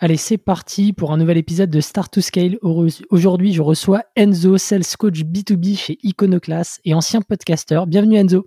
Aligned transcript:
Allez, 0.00 0.16
c'est 0.16 0.38
parti 0.38 0.92
pour 0.92 1.10
un 1.10 1.16
nouvel 1.16 1.38
épisode 1.38 1.70
de 1.70 1.80
Start 1.80 2.12
to 2.12 2.20
Scale. 2.20 2.56
Aujourd'hui, 3.10 3.52
je 3.52 3.60
reçois 3.60 4.04
Enzo, 4.14 4.56
Sales 4.56 4.84
Coach 4.96 5.22
B2B 5.22 5.76
chez 5.76 5.98
Iconoclast 6.04 6.80
et 6.84 6.94
ancien 6.94 7.20
podcaster. 7.20 7.80
Bienvenue 7.88 8.16
Enzo. 8.16 8.46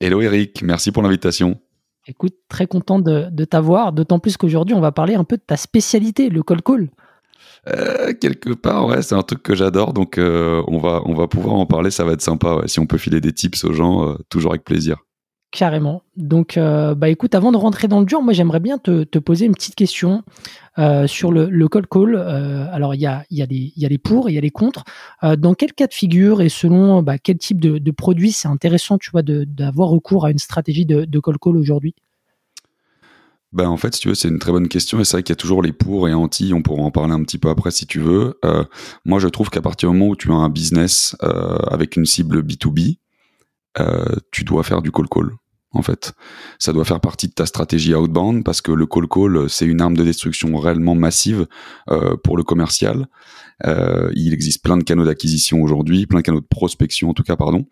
Hello 0.00 0.20
Eric, 0.20 0.62
merci 0.62 0.90
pour 0.90 1.04
l'invitation. 1.04 1.60
Écoute, 2.08 2.34
très 2.48 2.66
content 2.66 2.98
de, 2.98 3.44
t'avoir, 3.44 3.92
d'autant 3.92 4.18
plus 4.18 4.36
qu'aujourd'hui, 4.36 4.74
on 4.74 4.80
va 4.80 4.90
parler 4.90 5.14
un 5.14 5.22
peu 5.22 5.36
de 5.36 5.44
ta 5.46 5.56
spécialité, 5.56 6.28
le 6.28 6.42
call 6.42 6.60
call. 6.60 6.90
Euh, 7.68 8.12
quelque 8.20 8.52
part, 8.52 8.88
ouais, 8.88 9.00
c'est 9.00 9.14
un 9.14 9.22
truc 9.22 9.44
que 9.44 9.54
j'adore, 9.54 9.92
donc 9.92 10.18
euh, 10.18 10.60
on, 10.66 10.78
va, 10.78 11.02
on 11.04 11.14
va 11.14 11.28
pouvoir 11.28 11.54
en 11.54 11.66
parler, 11.66 11.92
ça 11.92 12.04
va 12.04 12.14
être 12.14 12.20
sympa. 12.20 12.62
Si 12.66 12.80
on 12.80 12.86
peut 12.86 12.98
filer 12.98 13.20
des 13.20 13.32
tips 13.32 13.62
aux 13.62 13.72
gens, 13.72 14.08
euh, 14.08 14.14
toujours 14.28 14.50
avec 14.50 14.64
plaisir. 14.64 14.96
Carrément. 15.54 16.02
Donc, 16.16 16.56
euh, 16.56 16.96
bah 16.96 17.08
écoute, 17.10 17.36
avant 17.36 17.52
de 17.52 17.56
rentrer 17.56 17.86
dans 17.86 18.00
le 18.00 18.06
dur, 18.06 18.22
moi 18.22 18.32
j'aimerais 18.32 18.58
bien 18.58 18.76
te, 18.76 19.04
poser 19.20 19.46
une 19.46 19.54
petite 19.54 19.76
question 19.76 20.24
euh, 20.78 21.06
sur 21.06 21.30
le, 21.30 21.48
le 21.48 21.68
call 21.68 21.86
call. 21.86 22.16
Euh, 22.16 22.66
alors, 22.72 22.96
il 22.96 23.00
y 23.00 23.06
a, 23.06 23.24
y, 23.30 23.40
a 23.40 23.46
y 23.48 23.84
a 23.84 23.88
les 23.88 23.98
pour, 23.98 24.28
il 24.28 24.32
y 24.32 24.38
a 24.38 24.40
les 24.40 24.50
contre. 24.50 24.82
dans 25.22 25.54
quel 25.54 25.72
cas 25.72 25.86
de 25.86 25.94
figure 25.94 26.42
et 26.42 26.48
selon 26.48 27.02
bah, 27.04 27.18
quel 27.18 27.38
type 27.38 27.60
de, 27.60 27.78
de 27.78 27.90
produit 27.92 28.32
c'est 28.32 28.48
intéressant, 28.48 28.98
tu 28.98 29.12
vois, 29.12 29.22
d'avoir 29.22 29.90
recours 29.90 30.26
à 30.26 30.32
une 30.32 30.38
stratégie 30.38 30.86
de, 30.86 31.04
de 31.04 31.20
call 31.20 31.38
call 31.40 31.56
aujourd'hui? 31.56 31.94
Ben 33.52 33.68
en 33.68 33.76
fait, 33.76 33.94
si 33.94 34.00
tu 34.00 34.08
veux, 34.08 34.16
c'est 34.16 34.26
une 34.26 34.40
très 34.40 34.50
bonne 34.50 34.66
question 34.66 34.98
et 34.98 35.04
c'est 35.04 35.18
vrai 35.18 35.22
qu'il 35.22 35.34
y 35.34 35.38
a 35.38 35.40
toujours 35.40 35.62
les 35.62 35.72
pour 35.72 36.08
et 36.08 36.14
anti. 36.14 36.52
On 36.52 36.62
pourra 36.62 36.82
en 36.82 36.90
parler 36.90 37.12
un 37.12 37.22
petit 37.22 37.38
peu 37.38 37.48
après 37.48 37.70
si 37.70 37.86
tu 37.86 38.00
veux. 38.00 38.40
moi, 39.04 39.20
je 39.20 39.28
trouve 39.28 39.50
qu'à 39.50 39.62
partir 39.62 39.92
du 39.92 39.96
moment 39.96 40.10
où 40.10 40.16
tu 40.16 40.32
as 40.32 40.34
un 40.34 40.48
business 40.48 41.14
avec 41.20 41.94
une 41.94 42.06
cible 42.06 42.42
B2B, 42.42 42.96
tu 44.30 44.44
dois 44.44 44.62
faire 44.62 44.82
du 44.82 44.90
call 44.90 45.08
call 45.08 45.30
en 45.74 45.82
fait. 45.82 46.12
Ça 46.58 46.72
doit 46.72 46.84
faire 46.84 47.00
partie 47.00 47.28
de 47.28 47.32
ta 47.32 47.46
stratégie 47.46 47.94
outbound 47.94 48.44
parce 48.44 48.62
que 48.62 48.72
le 48.72 48.86
call 48.86 49.08
call, 49.08 49.50
c'est 49.50 49.66
une 49.66 49.80
arme 49.80 49.96
de 49.96 50.04
destruction 50.04 50.56
réellement 50.56 50.94
massive 50.94 51.46
euh, 51.90 52.16
pour 52.22 52.36
le 52.36 52.44
commercial. 52.44 53.06
Euh, 53.66 54.10
il 54.14 54.32
existe 54.32 54.62
plein 54.62 54.76
de 54.76 54.84
canaux 54.84 55.04
d'acquisition 55.04 55.62
aujourd'hui, 55.62 56.06
plein 56.06 56.20
de 56.20 56.24
canaux 56.24 56.40
de 56.40 56.46
prospection 56.46 57.10
en 57.10 57.14
tout 57.14 57.22
cas, 57.22 57.36
pardon. 57.36 57.66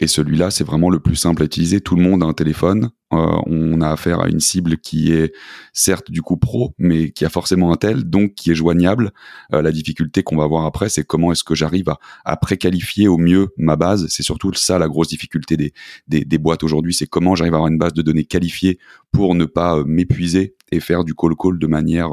Euh, 0.00 0.04
et 0.04 0.06
celui-là, 0.06 0.50
c'est 0.50 0.64
vraiment 0.64 0.90
le 0.90 1.00
plus 1.00 1.16
simple 1.16 1.42
à 1.42 1.44
utiliser. 1.44 1.80
Tout 1.80 1.96
le 1.96 2.02
monde 2.02 2.22
a 2.22 2.26
un 2.26 2.32
téléphone. 2.32 2.90
Euh, 3.12 3.36
on 3.46 3.80
a 3.80 3.90
affaire 3.90 4.20
à 4.20 4.28
une 4.28 4.40
cible 4.40 4.78
qui 4.78 5.12
est 5.12 5.32
certes 5.72 6.10
du 6.10 6.20
coup 6.20 6.36
pro, 6.36 6.74
mais 6.78 7.10
qui 7.10 7.24
a 7.24 7.28
forcément 7.28 7.72
un 7.72 7.76
tel, 7.76 8.04
donc 8.04 8.34
qui 8.34 8.50
est 8.50 8.54
joignable. 8.54 9.12
Euh, 9.52 9.62
la 9.62 9.70
difficulté 9.70 10.22
qu'on 10.24 10.36
va 10.36 10.46
voir 10.46 10.64
après, 10.64 10.88
c'est 10.88 11.04
comment 11.04 11.30
est-ce 11.30 11.44
que 11.44 11.54
j'arrive 11.54 11.88
à, 11.90 11.98
à 12.24 12.36
préqualifier 12.36 13.06
au 13.06 13.18
mieux 13.18 13.48
ma 13.56 13.76
base. 13.76 14.06
C'est 14.08 14.24
surtout 14.24 14.52
ça 14.54 14.78
la 14.78 14.88
grosse 14.88 15.08
difficulté 15.08 15.56
des, 15.56 15.72
des, 16.08 16.24
des 16.24 16.38
boîtes 16.38 16.64
aujourd'hui, 16.64 16.92
c'est 16.92 17.06
comment 17.06 17.36
j'arrive 17.36 17.54
à 17.54 17.58
avoir 17.58 17.70
une 17.70 17.78
base 17.78 17.92
de 17.92 18.02
données 18.02 18.24
qualifiée 18.24 18.78
pour 19.12 19.36
ne 19.36 19.44
pas 19.44 19.76
euh, 19.76 19.84
m'épuiser 19.86 20.56
et 20.72 20.80
faire 20.80 21.04
du 21.04 21.14
call-call 21.14 21.58
de 21.58 21.66
manière 21.68 22.08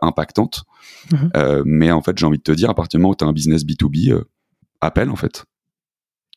impactante. 0.00 0.64
Mmh 1.12 1.16
mais 1.66 1.90
en 1.90 2.00
fait, 2.00 2.16
j'ai 2.16 2.24
envie 2.24 2.38
de 2.38 2.42
te 2.42 2.52
dire, 2.52 2.70
à 2.70 2.74
partir 2.74 2.98
du 2.98 3.02
moment 3.02 3.12
où 3.12 3.16
tu 3.16 3.24
as 3.24 3.26
un 3.26 3.32
business 3.32 3.64
B2B, 3.64 4.22
appelle 4.80 5.10
en 5.10 5.16
fait. 5.16 5.44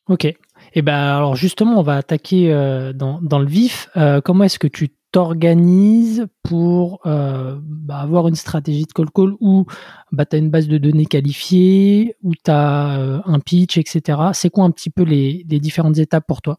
Ok. 0.08 0.26
Et 0.74 0.78
eh 0.78 0.82
ben 0.82 0.94
alors 0.94 1.36
justement, 1.36 1.78
on 1.78 1.82
va 1.82 1.96
attaquer 1.96 2.50
euh, 2.50 2.94
dans, 2.94 3.20
dans, 3.20 3.38
le 3.38 3.46
vif. 3.46 3.90
Euh, 3.98 4.22
comment 4.22 4.44
est-ce 4.44 4.58
que 4.58 4.66
tu 4.66 4.88
t'organises 5.12 6.26
pour 6.42 7.00
euh, 7.04 7.58
bah, 7.60 7.98
avoir 7.98 8.26
une 8.26 8.36
stratégie 8.36 8.84
de 8.84 8.92
call 8.92 9.10
call 9.10 9.34
où 9.40 9.66
bah, 10.12 10.24
tu 10.24 10.36
as 10.36 10.38
une 10.38 10.48
base 10.48 10.68
de 10.68 10.78
données 10.78 11.04
qualifiée, 11.04 12.16
où 12.22 12.32
tu 12.34 12.50
as 12.50 13.22
un 13.26 13.40
pitch, 13.40 13.76
etc. 13.76 14.18
C'est 14.32 14.48
quoi 14.48 14.64
un 14.64 14.70
petit 14.70 14.88
peu 14.88 15.02
les, 15.02 15.44
les 15.46 15.60
différentes 15.60 15.98
étapes 15.98 16.26
pour 16.26 16.40
toi? 16.40 16.58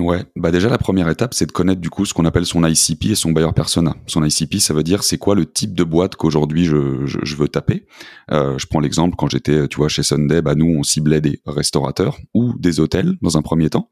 Ouais, 0.00 0.24
bah 0.34 0.50
déjà 0.50 0.68
la 0.68 0.76
première 0.76 1.08
étape, 1.08 1.34
c'est 1.34 1.46
de 1.46 1.52
connaître 1.52 1.80
du 1.80 1.88
coup 1.88 2.04
ce 2.04 2.12
qu'on 2.12 2.24
appelle 2.24 2.46
son 2.46 2.66
ICP 2.66 3.10
et 3.10 3.14
son 3.14 3.30
buyer 3.30 3.52
persona. 3.54 3.94
Son 4.08 4.24
ICP, 4.24 4.58
ça 4.58 4.74
veut 4.74 4.82
dire 4.82 5.04
c'est 5.04 5.18
quoi 5.18 5.36
le 5.36 5.46
type 5.46 5.72
de 5.72 5.84
boîte 5.84 6.16
qu'aujourd'hui 6.16 6.64
je, 6.64 7.06
je, 7.06 7.36
veux 7.36 7.46
taper? 7.46 7.86
Euh, 8.32 8.58
je 8.58 8.66
prends 8.66 8.80
l'exemple 8.80 9.14
quand 9.16 9.28
j'étais, 9.28 9.68
tu 9.68 9.76
vois, 9.76 9.88
chez 9.88 10.02
Sunday, 10.02 10.42
bah 10.42 10.56
nous 10.56 10.66
on 10.66 10.82
ciblait 10.82 11.20
des 11.20 11.40
restaurateurs 11.46 12.18
ou 12.34 12.54
des 12.58 12.80
hôtels 12.80 13.14
dans 13.22 13.38
un 13.38 13.42
premier 13.42 13.70
temps. 13.70 13.88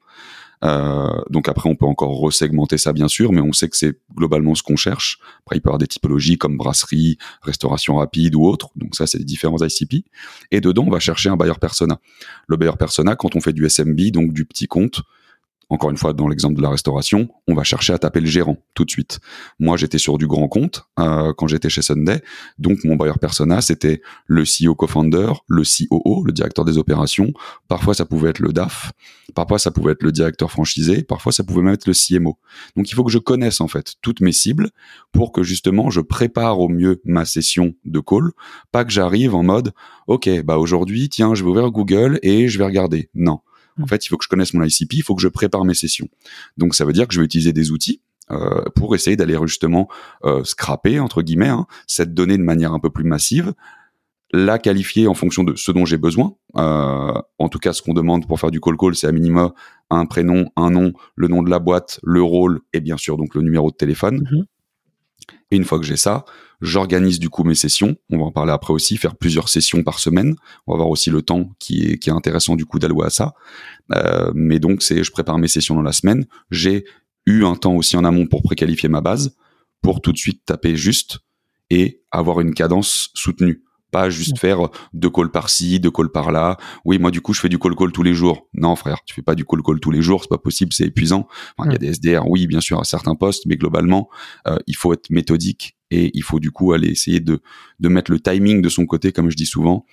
Euh, 0.64 1.22
donc 1.30 1.48
après, 1.48 1.68
on 1.68 1.76
peut 1.76 1.86
encore 1.86 2.18
resegmenter 2.18 2.78
ça 2.78 2.92
bien 2.92 3.06
sûr, 3.08 3.32
mais 3.32 3.40
on 3.40 3.52
sait 3.52 3.68
que 3.68 3.76
c'est 3.76 3.96
globalement 4.16 4.56
ce 4.56 4.64
qu'on 4.64 4.76
cherche. 4.76 5.18
Après, 5.44 5.56
il 5.56 5.60
peut 5.60 5.68
y 5.68 5.70
avoir 5.70 5.78
des 5.78 5.86
typologies 5.86 6.36
comme 6.36 6.56
brasserie, 6.56 7.16
restauration 7.42 7.96
rapide 7.96 8.34
ou 8.34 8.44
autre. 8.44 8.70
Donc 8.74 8.96
ça, 8.96 9.06
c'est 9.06 9.18
des 9.18 9.24
différents 9.24 9.58
ICP. 9.60 10.04
Et 10.50 10.60
dedans, 10.60 10.84
on 10.84 10.90
va 10.90 11.00
chercher 11.00 11.28
un 11.28 11.36
buyer 11.36 11.54
persona. 11.60 12.00
Le 12.48 12.56
buyer 12.56 12.76
persona, 12.76 13.14
quand 13.14 13.36
on 13.36 13.40
fait 13.40 13.52
du 13.52 13.68
SMB, 13.68 14.10
donc 14.12 14.32
du 14.32 14.44
petit 14.44 14.66
compte, 14.66 15.02
encore 15.72 15.88
une 15.88 15.96
fois, 15.96 16.12
dans 16.12 16.28
l'exemple 16.28 16.56
de 16.56 16.60
la 16.60 16.68
restauration, 16.68 17.30
on 17.48 17.54
va 17.54 17.64
chercher 17.64 17.94
à 17.94 17.98
taper 17.98 18.20
le 18.20 18.26
gérant 18.26 18.58
tout 18.74 18.84
de 18.84 18.90
suite. 18.90 19.20
Moi, 19.58 19.78
j'étais 19.78 19.96
sur 19.96 20.18
du 20.18 20.26
grand 20.26 20.46
compte 20.46 20.84
euh, 20.98 21.32
quand 21.32 21.46
j'étais 21.46 21.70
chez 21.70 21.80
Sunday, 21.80 22.20
donc 22.58 22.84
mon 22.84 22.94
buyer 22.94 23.14
persona, 23.18 23.62
c'était 23.62 24.02
le 24.26 24.42
CEO 24.42 24.74
co-founder, 24.74 25.32
le 25.48 25.62
COO, 25.62 26.24
le 26.26 26.32
directeur 26.32 26.66
des 26.66 26.76
opérations. 26.76 27.32
Parfois, 27.68 27.94
ça 27.94 28.04
pouvait 28.04 28.28
être 28.28 28.40
le 28.40 28.52
DAF, 28.52 28.92
parfois, 29.34 29.58
ça 29.58 29.70
pouvait 29.70 29.92
être 29.92 30.02
le 30.02 30.12
directeur 30.12 30.50
franchisé, 30.50 31.04
parfois, 31.04 31.32
ça 31.32 31.42
pouvait 31.42 31.62
même 31.62 31.72
être 31.72 31.86
le 31.86 31.94
CMO. 31.94 32.36
Donc, 32.76 32.90
il 32.90 32.94
faut 32.94 33.02
que 33.02 33.10
je 33.10 33.18
connaisse 33.18 33.62
en 33.62 33.68
fait 33.68 33.94
toutes 34.02 34.20
mes 34.20 34.32
cibles 34.32 34.68
pour 35.10 35.32
que 35.32 35.42
justement, 35.42 35.88
je 35.88 36.02
prépare 36.02 36.60
au 36.60 36.68
mieux 36.68 37.00
ma 37.06 37.24
session 37.24 37.72
de 37.86 38.00
call, 38.00 38.32
pas 38.72 38.84
que 38.84 38.92
j'arrive 38.92 39.34
en 39.34 39.42
mode, 39.42 39.72
ok, 40.06 40.42
bah 40.44 40.58
aujourd'hui, 40.58 41.08
tiens, 41.08 41.34
je 41.34 41.42
vais 41.42 41.48
ouvrir 41.48 41.70
Google 41.70 42.18
et 42.22 42.48
je 42.48 42.58
vais 42.58 42.66
regarder. 42.66 43.08
Non 43.14 43.40
en 43.80 43.86
fait, 43.86 44.04
il 44.04 44.08
faut 44.08 44.16
que 44.16 44.24
je 44.24 44.28
connaisse 44.28 44.54
mon 44.54 44.62
ICP, 44.62 44.94
il 44.94 45.02
faut 45.02 45.14
que 45.14 45.22
je 45.22 45.28
prépare 45.28 45.64
mes 45.64 45.74
sessions. 45.74 46.08
Donc, 46.56 46.74
ça 46.74 46.84
veut 46.84 46.92
dire 46.92 47.06
que 47.08 47.14
je 47.14 47.20
vais 47.20 47.24
utiliser 47.24 47.52
des 47.52 47.70
outils 47.70 48.00
euh, 48.30 48.62
pour 48.76 48.94
essayer 48.94 49.16
d'aller 49.16 49.36
justement 49.44 49.88
euh, 50.24 50.44
scraper 50.44 51.00
entre 51.00 51.22
guillemets 51.22 51.48
hein, 51.48 51.66
cette 51.86 52.14
donnée 52.14 52.38
de 52.38 52.42
manière 52.42 52.72
un 52.72 52.78
peu 52.78 52.88
plus 52.88 53.04
massive, 53.04 53.52
la 54.32 54.58
qualifier 54.58 55.08
en 55.08 55.14
fonction 55.14 55.44
de 55.44 55.54
ce 55.56 55.72
dont 55.72 55.84
j'ai 55.84 55.98
besoin. 55.98 56.34
Euh, 56.56 57.12
en 57.38 57.48
tout 57.48 57.58
cas, 57.58 57.72
ce 57.72 57.82
qu'on 57.82 57.94
demande 57.94 58.26
pour 58.26 58.40
faire 58.40 58.50
du 58.50 58.60
call 58.60 58.76
call, 58.76 58.94
c'est 58.94 59.06
à 59.06 59.12
minima 59.12 59.52
un 59.90 60.06
prénom, 60.06 60.46
un 60.56 60.70
nom, 60.70 60.92
le 61.16 61.28
nom 61.28 61.42
de 61.42 61.50
la 61.50 61.58
boîte, 61.58 62.00
le 62.02 62.22
rôle 62.22 62.60
et 62.72 62.80
bien 62.80 62.96
sûr 62.96 63.16
donc 63.16 63.34
le 63.34 63.42
numéro 63.42 63.70
de 63.70 63.76
téléphone. 63.76 64.22
Mm-hmm. 64.22 64.44
Et 65.50 65.56
une 65.56 65.64
fois 65.64 65.78
que 65.78 65.84
j'ai 65.84 65.96
ça, 65.96 66.24
j'organise 66.60 67.18
du 67.18 67.28
coup 67.28 67.44
mes 67.44 67.54
sessions. 67.54 67.96
On 68.10 68.18
va 68.18 68.24
en 68.24 68.30
parler 68.32 68.52
après 68.52 68.72
aussi, 68.72 68.96
faire 68.96 69.16
plusieurs 69.16 69.48
sessions 69.48 69.82
par 69.82 69.98
semaine. 69.98 70.36
On 70.66 70.72
va 70.72 70.76
avoir 70.76 70.88
aussi 70.88 71.10
le 71.10 71.22
temps 71.22 71.50
qui 71.58 71.86
est, 71.86 71.98
qui 71.98 72.10
est 72.10 72.12
intéressant 72.12 72.56
du 72.56 72.64
coup 72.64 72.78
d'allouer 72.78 73.06
à 73.06 73.10
ça. 73.10 73.34
Euh, 73.94 74.30
mais 74.34 74.58
donc 74.58 74.82
c'est, 74.82 75.02
je 75.02 75.10
prépare 75.10 75.38
mes 75.38 75.48
sessions 75.48 75.74
dans 75.74 75.82
la 75.82 75.92
semaine. 75.92 76.26
J'ai 76.50 76.84
eu 77.26 77.44
un 77.44 77.56
temps 77.56 77.74
aussi 77.74 77.96
en 77.96 78.04
amont 78.04 78.26
pour 78.26 78.42
préqualifier 78.42 78.88
ma 78.88 79.00
base, 79.00 79.36
pour 79.82 80.00
tout 80.00 80.12
de 80.12 80.18
suite 80.18 80.44
taper 80.44 80.76
juste 80.76 81.18
et 81.70 82.02
avoir 82.10 82.40
une 82.40 82.54
cadence 82.54 83.10
soutenue. 83.14 83.62
Pas 83.92 84.10
juste 84.10 84.38
faire 84.38 84.70
deux 84.94 85.10
calls 85.10 85.30
par-ci, 85.30 85.78
deux 85.78 85.90
calls 85.90 86.10
par-là. 86.10 86.56
Oui, 86.84 86.98
moi 86.98 87.10
du 87.10 87.20
coup 87.20 87.32
je 87.32 87.40
fais 87.40 87.48
du 87.48 87.58
call 87.58 87.76
call 87.76 87.92
tous 87.92 88.02
les 88.02 88.14
jours. 88.14 88.48
Non 88.54 88.74
frère, 88.74 89.02
tu 89.06 89.14
fais 89.14 89.22
pas 89.22 89.34
du 89.34 89.44
call 89.44 89.62
call 89.62 89.78
tous 89.80 89.90
les 89.90 90.02
jours, 90.02 90.22
c'est 90.22 90.30
pas 90.30 90.38
possible, 90.38 90.72
c'est 90.72 90.86
épuisant. 90.86 91.28
il 91.64 91.70
y 91.72 91.74
a 91.74 91.78
des 91.78 91.92
SDR, 91.92 92.26
oui 92.26 92.46
bien 92.46 92.60
sûr 92.60 92.80
à 92.80 92.84
certains 92.84 93.14
postes, 93.14 93.46
mais 93.46 93.56
globalement 93.56 94.08
euh, 94.48 94.56
il 94.66 94.74
faut 94.74 94.92
être 94.92 95.10
méthodique 95.10 95.76
et 95.90 96.10
il 96.14 96.22
faut 96.22 96.40
du 96.40 96.50
coup 96.50 96.72
aller 96.72 96.88
essayer 96.88 97.20
de 97.20 97.40
de 97.80 97.88
mettre 97.88 98.10
le 98.10 98.18
timing 98.18 98.62
de 98.62 98.68
son 98.68 98.86
côté, 98.86 99.12
comme 99.12 99.30
je 99.30 99.36
dis 99.36 99.46
souvent. 99.46 99.86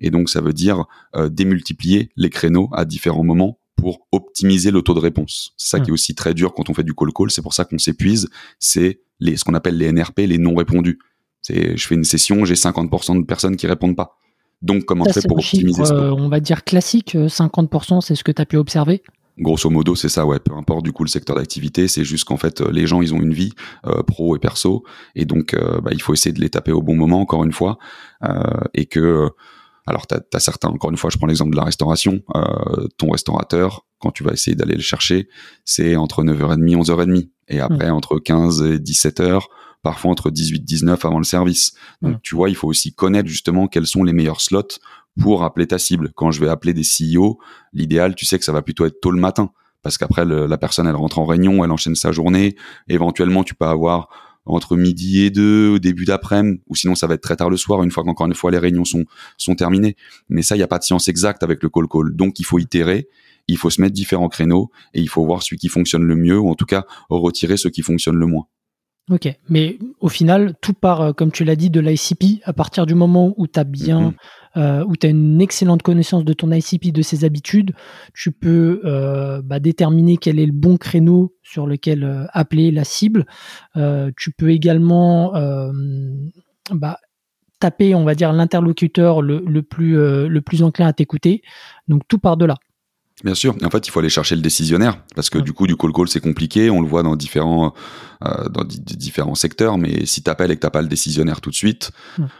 Et 0.00 0.10
donc 0.10 0.28
ça 0.28 0.40
veut 0.40 0.52
dire 0.52 0.84
euh, 1.14 1.28
démultiplier 1.28 2.10
les 2.16 2.30
créneaux 2.30 2.68
à 2.72 2.84
différents 2.84 3.24
moments 3.24 3.58
pour 3.76 4.08
optimiser 4.10 4.70
le 4.70 4.82
taux 4.82 4.94
de 4.94 5.00
réponse. 5.00 5.52
C'est 5.56 5.68
ça 5.68 5.80
qui 5.80 5.90
est 5.90 5.92
aussi 5.92 6.14
très 6.14 6.34
dur 6.34 6.54
quand 6.54 6.68
on 6.70 6.74
fait 6.74 6.82
du 6.82 6.94
call 6.94 7.12
call. 7.12 7.30
C'est 7.30 7.42
pour 7.42 7.54
ça 7.54 7.64
qu'on 7.64 7.78
s'épuise. 7.78 8.28
C'est 8.58 9.00
les 9.20 9.36
ce 9.36 9.44
qu'on 9.44 9.54
appelle 9.54 9.78
les 9.78 9.92
NRP, 9.92 10.20
les 10.20 10.38
non 10.38 10.54
répondus 10.54 10.98
je 11.48 11.86
fais 11.86 11.94
une 11.94 12.04
session, 12.04 12.44
j'ai 12.44 12.54
50% 12.54 13.20
de 13.20 13.24
personnes 13.24 13.56
qui 13.56 13.66
répondent 13.66 13.96
pas. 13.96 14.18
Donc, 14.62 14.84
comment 14.84 15.04
on 15.06 15.12
fait 15.12 15.26
pour 15.26 15.38
optimiser 15.38 15.84
ça 15.84 15.94
euh, 15.94 16.10
On 16.10 16.28
va 16.28 16.40
dire 16.40 16.64
classique, 16.64 17.14
50%, 17.14 17.96
euh, 17.96 18.00
c'est 18.00 18.14
ce 18.14 18.24
que 18.24 18.32
tu 18.32 18.40
as 18.40 18.46
pu 18.46 18.56
observer? 18.56 19.02
Grosso 19.38 19.68
modo, 19.68 19.94
c'est 19.94 20.08
ça, 20.08 20.24
ouais. 20.24 20.38
Peu 20.38 20.54
importe 20.54 20.82
du 20.82 20.92
coup 20.92 21.04
le 21.04 21.10
secteur 21.10 21.36
d'activité, 21.36 21.88
c'est 21.88 22.04
juste 22.04 22.24
qu'en 22.24 22.38
fait, 22.38 22.62
euh, 22.62 22.70
les 22.72 22.86
gens, 22.86 23.02
ils 23.02 23.12
ont 23.14 23.20
une 23.20 23.34
vie 23.34 23.52
pro 24.06 24.34
et 24.34 24.38
perso, 24.38 24.82
et 25.14 25.26
donc 25.26 25.54
bah, 25.82 25.90
il 25.92 26.00
faut 26.00 26.14
essayer 26.14 26.32
de 26.32 26.40
les 26.40 26.48
taper 26.48 26.72
au 26.72 26.82
bon 26.82 26.96
moment, 26.96 27.20
encore 27.20 27.44
une 27.44 27.52
fois, 27.52 27.78
et 28.72 28.86
que 28.86 29.28
Alors, 29.86 30.06
tu 30.06 30.14
as, 30.14 30.40
certains, 30.40 30.68
encore 30.68 30.90
une 30.90 30.96
fois, 30.96 31.10
je 31.10 31.16
prends 31.16 31.28
l'exemple 31.28 31.52
de 31.52 31.56
la 31.56 31.64
restauration. 31.64 32.20
Euh, 32.34 32.88
ton 32.98 33.10
restaurateur, 33.10 33.86
quand 34.00 34.10
tu 34.10 34.24
vas 34.24 34.32
essayer 34.32 34.56
d'aller 34.56 34.74
le 34.74 34.80
chercher, 34.80 35.28
c'est 35.64 35.94
entre 35.94 36.24
9h30 36.24 36.68
et 36.68 36.76
11h30. 36.76 37.30
Et 37.48 37.60
après, 37.60 37.90
entre 37.90 38.18
15 38.18 38.62
et 38.62 38.78
17h, 38.78 39.42
parfois 39.86 40.10
entre 40.10 40.32
18 40.32 40.64
19 40.64 41.04
avant 41.04 41.18
le 41.18 41.24
service. 41.24 41.72
Donc, 42.02 42.20
tu 42.20 42.34
vois, 42.34 42.48
il 42.50 42.56
faut 42.56 42.66
aussi 42.66 42.92
connaître 42.92 43.28
justement 43.28 43.68
quels 43.68 43.86
sont 43.86 44.02
les 44.02 44.12
meilleurs 44.12 44.40
slots 44.40 44.80
pour 45.20 45.44
appeler 45.44 45.68
ta 45.68 45.78
cible. 45.78 46.10
Quand 46.16 46.32
je 46.32 46.40
vais 46.40 46.48
appeler 46.48 46.74
des 46.74 46.82
CEO, 46.82 47.38
l'idéal, 47.72 48.16
tu 48.16 48.26
sais 48.26 48.36
que 48.36 48.44
ça 48.44 48.50
va 48.50 48.62
plutôt 48.62 48.84
être 48.84 49.00
tôt 49.00 49.12
le 49.12 49.20
matin. 49.20 49.52
Parce 49.82 49.96
qu'après, 49.96 50.24
la 50.24 50.58
personne, 50.58 50.88
elle 50.88 50.96
rentre 50.96 51.20
en 51.20 51.24
réunion, 51.24 51.64
elle 51.64 51.70
enchaîne 51.70 51.94
sa 51.94 52.10
journée. 52.10 52.56
Éventuellement, 52.88 53.44
tu 53.44 53.54
peux 53.54 53.66
avoir 53.66 54.08
entre 54.44 54.76
midi 54.76 55.20
et 55.20 55.30
deux, 55.30 55.68
au 55.68 55.78
début 55.78 56.04
d'après-midi, 56.04 56.60
ou 56.66 56.74
sinon 56.74 56.96
ça 56.96 57.06
va 57.06 57.14
être 57.14 57.22
très 57.22 57.36
tard 57.36 57.48
le 57.48 57.56
soir, 57.56 57.84
une 57.84 57.92
fois 57.92 58.02
qu'encore 58.02 58.26
une 58.26 58.34
fois 58.34 58.50
les 58.50 58.58
réunions 58.58 58.84
sont, 58.84 59.04
sont 59.36 59.54
terminées. 59.54 59.94
Mais 60.28 60.42
ça, 60.42 60.56
il 60.56 60.58
n'y 60.58 60.64
a 60.64 60.68
pas 60.68 60.78
de 60.78 60.84
science 60.84 61.06
exacte 61.06 61.44
avec 61.44 61.62
le 61.62 61.68
call-call. 61.68 62.16
Donc 62.16 62.40
il 62.40 62.44
faut 62.44 62.58
itérer, 62.58 63.08
il 63.46 63.56
faut 63.56 63.70
se 63.70 63.80
mettre 63.80 63.94
différents 63.94 64.28
créneaux, 64.28 64.72
et 64.94 65.00
il 65.00 65.08
faut 65.08 65.24
voir 65.24 65.44
celui 65.44 65.58
qui 65.58 65.68
fonctionne 65.68 66.02
le 66.02 66.16
mieux, 66.16 66.40
ou 66.40 66.50
en 66.50 66.56
tout 66.56 66.66
cas 66.66 66.84
retirer 67.08 67.56
ce 67.56 67.68
qui 67.68 67.82
fonctionne 67.82 68.16
le 68.16 68.26
moins. 68.26 68.46
Ok, 69.08 69.32
mais 69.48 69.78
au 70.00 70.08
final, 70.08 70.54
tout 70.60 70.72
part, 70.72 71.00
euh, 71.00 71.12
comme 71.12 71.30
tu 71.30 71.44
l'as 71.44 71.54
dit, 71.54 71.70
de 71.70 71.78
l'ICP. 71.78 72.42
À 72.42 72.52
partir 72.52 72.86
du 72.86 72.96
moment 72.96 73.34
où 73.36 73.46
tu 73.46 73.60
as 73.60 73.62
bien, 73.62 74.10
mm-hmm. 74.56 74.60
euh, 74.60 74.84
où 74.84 74.96
tu 74.96 75.06
as 75.06 75.10
une 75.10 75.40
excellente 75.40 75.82
connaissance 75.82 76.24
de 76.24 76.32
ton 76.32 76.50
ICP, 76.50 76.90
de 76.90 77.02
ses 77.02 77.24
habitudes, 77.24 77.72
tu 78.14 78.32
peux 78.32 78.80
euh, 78.84 79.42
bah, 79.42 79.60
déterminer 79.60 80.16
quel 80.16 80.40
est 80.40 80.46
le 80.46 80.52
bon 80.52 80.76
créneau 80.76 81.36
sur 81.44 81.68
lequel 81.68 82.28
appeler 82.32 82.72
la 82.72 82.82
cible. 82.82 83.26
tu 84.16 84.32
peux 84.32 84.50
également 84.50 85.32
bah, 86.72 86.98
taper, 87.60 87.94
on 87.94 88.02
va 88.02 88.16
dire, 88.16 88.32
l'interlocuteur 88.32 89.22
le, 89.22 89.40
le, 89.46 89.62
plus, 89.62 89.94
le 89.94 90.40
plus 90.40 90.64
enclin 90.64 90.88
à 90.88 90.92
t'écouter. 90.92 91.42
Donc 91.86 92.02
tout 92.08 92.18
part 92.18 92.36
de 92.36 92.46
là. 92.46 92.56
Bien 93.24 93.34
sûr. 93.34 93.56
En 93.64 93.70
fait, 93.70 93.88
il 93.88 93.90
faut 93.90 94.00
aller 94.00 94.10
chercher 94.10 94.36
le 94.36 94.42
décisionnaire 94.42 94.98
parce 95.14 95.30
que 95.30 95.38
du 95.38 95.54
coup, 95.54 95.66
du 95.66 95.74
call 95.74 95.90
call, 95.92 96.06
c'est 96.06 96.20
compliqué. 96.20 96.68
On 96.68 96.82
le 96.82 96.86
voit 96.86 97.02
dans 97.02 97.16
différents 97.16 97.72
euh, 98.22 98.48
dans 98.50 98.62
différents 98.62 99.34
secteurs. 99.34 99.78
Mais 99.78 100.04
si 100.04 100.22
t'appelles 100.22 100.50
et 100.50 100.56
que 100.56 100.60
t'as 100.60 100.70
pas 100.70 100.82
le 100.82 100.88
décisionnaire 100.88 101.40
tout 101.40 101.48
de 101.48 101.54
suite, 101.54 101.92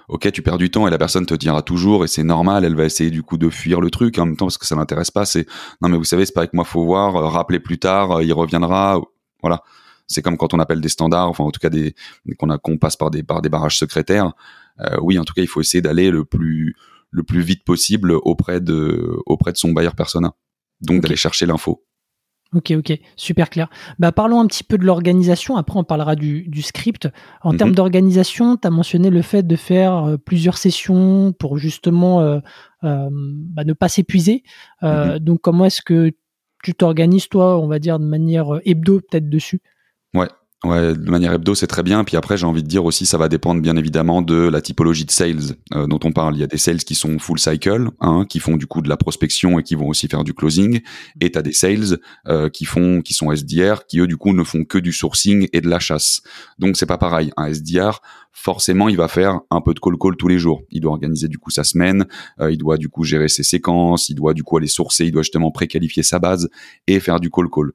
ok, 0.08 0.31
tu 0.32 0.43
perds 0.43 0.58
du 0.58 0.70
temps 0.70 0.87
et 0.87 0.90
la 0.90 0.99
personne 0.99 1.25
te 1.25 1.34
dira 1.34 1.62
toujours 1.62 2.05
et 2.05 2.08
c'est 2.08 2.25
normal. 2.25 2.62
Elle 2.62 2.75
va 2.75 2.84
essayer 2.84 3.11
du 3.11 3.23
coup 3.23 3.38
de 3.38 3.49
fuir 3.49 3.81
le 3.81 3.90
truc 3.90 4.19
en 4.19 4.26
même 4.26 4.37
temps 4.37 4.46
parce 4.46 4.58
que 4.58 4.67
ça 4.67 4.76
l'intéresse 4.76 5.11
pas. 5.11 5.25
C'est 5.25 5.46
non 5.81 5.88
mais 5.88 5.96
vous 5.96 6.05
savez, 6.05 6.26
c'est 6.26 6.34
pas 6.34 6.43
avec 6.43 6.52
moi, 6.52 6.64
faut 6.64 6.84
voir. 6.84 7.17
Euh, 7.17 7.28
rappeler 7.28 7.58
plus 7.58 7.78
tard, 7.78 8.19
euh, 8.19 8.23
il 8.23 8.34
reviendra. 8.34 9.00
Voilà. 9.40 9.62
C'est 10.06 10.20
comme 10.20 10.37
quand 10.37 10.52
on 10.52 10.61
appelle 10.61 10.82
des 10.82 10.90
standards, 10.90 11.31
enfin 11.31 11.44
en 11.44 11.50
tout 11.50 11.61
cas 11.61 11.70
des 11.70 11.94
qu'on 12.38 12.50
a 12.50 12.58
qu'on 12.58 12.76
passe 12.76 12.96
par 12.96 13.11
des 13.11 13.23
par 13.23 13.40
des 13.40 13.49
barrages 13.49 13.78
secrétaires. 13.78 14.32
Euh, 14.81 14.99
oui, 15.00 15.19
en 15.19 15.25
tout 15.25 15.32
cas, 15.32 15.43
il 15.43 15.49
faut 15.49 15.62
essayer 15.62 15.81
d'aller 15.81 16.11
le 16.11 16.26
plus 16.26 16.76
le 17.11 17.23
plus 17.23 17.40
vite 17.40 17.64
possible 17.64 18.12
auprès 18.12 18.61
de 18.61 19.17
auprès 19.25 19.52
de 19.52 19.56
son 19.56 19.73
buyer 19.73 19.90
persona 19.96 20.34
donc 20.81 21.02
d'aller 21.02 21.17
chercher 21.17 21.46
l'info. 21.46 21.87
Ok, 22.55 22.73
ok, 22.76 22.99
super 23.17 23.50
clair. 23.50 23.69
Bah, 23.99 24.12
parlons 24.12 24.40
un 24.40 24.46
petit 24.46 24.62
peu 24.62 24.78
de 24.78 24.84
l'organisation, 24.84 25.56
après 25.56 25.78
on 25.78 25.84
parlera 25.84 26.14
du, 26.14 26.62
script. 26.62 27.08
En 27.43 27.56
termes 27.56 27.70
mhm. 27.70 27.76
d'organisation, 27.76 28.56
tu 28.56 28.67
as 28.67 28.70
mentionné 28.70 29.11
le 29.11 29.20
fait 29.23 29.43
de 29.43 29.56
faire 29.56 30.05
euh, 30.05 30.17
plusieurs 30.17 30.56
sessions 30.56 31.32
pour 31.32 31.58
justement 31.58 32.20
euh, 32.20 32.38
euh, 32.84 33.08
bah, 33.11 33.64
ne 33.64 33.73
pas 33.73 33.88
s'épuiser. 33.88 34.44
Mhm. 34.82 35.19
Donc 35.19 35.40
comment 35.40 35.64
est-ce 35.64 35.82
que 35.82 36.12
tu 36.62 36.75
t'organises 36.75 37.28
toi, 37.28 37.58
on 37.58 37.67
va 37.67 37.78
dire 37.78 37.99
de 37.99 38.06
manière 38.06 38.61
hebdo 38.64 39.00
peut-être 39.00 39.28
dessus? 39.28 39.61
Ouais, 40.14 40.28
Ouais, 40.64 40.94
de 40.94 41.11
manière 41.11 41.35
hebdo, 41.35 41.55
c'est 41.55 41.67
très 41.67 41.82
bien. 41.82 42.03
Puis 42.03 42.17
après, 42.17 42.38
j'ai 42.38 42.47
envie 42.47 42.62
de 42.62 42.69
dire 42.69 42.85
aussi, 42.85 43.05
ça 43.05 43.19
va 43.19 43.29
dépendre 43.29 43.61
bien 43.61 43.76
évidemment 43.76 44.23
de 44.23 44.49
la 44.49 44.62
typologie 44.62 45.05
de 45.05 45.11
sales 45.11 45.55
euh, 45.75 45.87
dont 45.87 46.00
on 46.03 46.12
parle. 46.12 46.35
Il 46.35 46.41
y 46.41 46.43
a 46.43 46.47
des 46.47 46.56
sales 46.56 46.79
qui 46.79 46.94
sont 46.94 47.19
full 47.19 47.38
cycle, 47.38 47.91
hein, 48.00 48.25
qui 48.26 48.41
font 48.41 48.56
du 48.56 48.67
coup 48.67 48.81
de 48.81 48.88
la 48.88 48.97
prospection 48.97 49.58
et 49.58 49.62
qui 49.62 49.75
vont 49.75 49.87
aussi 49.87 50.08
faire 50.08 50.25
du 50.25 50.32
closing. 50.32 50.81
Et 51.20 51.31
tu 51.31 51.38
as 51.38 51.43
des 51.43 51.53
sales 51.53 51.99
euh, 52.26 52.49
qui 52.49 52.64
font, 52.64 53.03
qui 53.03 53.12
sont 53.12 53.31
SDR, 53.31 53.87
qui 53.87 54.00
eux 54.00 54.06
du 54.06 54.17
coup 54.17 54.32
ne 54.32 54.43
font 54.43 54.64
que 54.64 54.79
du 54.79 54.93
sourcing 54.93 55.47
et 55.53 55.61
de 55.61 55.69
la 55.69 55.79
chasse. 55.79 56.23
Donc 56.59 56.79
c'est 56.79 56.87
pas 56.87 56.99
pareil. 56.99 57.32
Un 57.37 57.49
SDR, 57.49 58.00
forcément, 58.32 58.88
il 58.88 58.97
va 58.97 59.09
faire 59.09 59.41
un 59.50 59.61
peu 59.61 59.75
de 59.75 59.81
call 59.81 59.97
call 59.99 60.17
tous 60.17 60.29
les 60.29 60.38
jours. 60.38 60.62
Il 60.70 60.81
doit 60.81 60.93
organiser 60.93 61.29
du 61.29 61.38
coup 61.38 61.50
sa 61.50 61.64
semaine, 61.64 62.06
euh, 62.41 62.50
il 62.50 62.59
doit 62.59 62.76
du 62.76 62.88
coup 62.88 63.05
gérer 63.05 63.29
ses 63.29 63.43
séquences, 63.43 64.09
il 64.09 64.14
doit 64.14 64.35
du 64.35 64.43
coup 64.43 64.56
aller 64.56 64.69
sourcer, 64.69 65.05
il 65.05 65.12
doit 65.12 65.23
justement 65.23 65.50
préqualifier 65.50 66.02
sa 66.02 66.19
base 66.19 66.49
et 66.87 66.99
faire 66.99 67.20
du 67.20 67.31
call 67.31 67.49
call. 67.50 67.73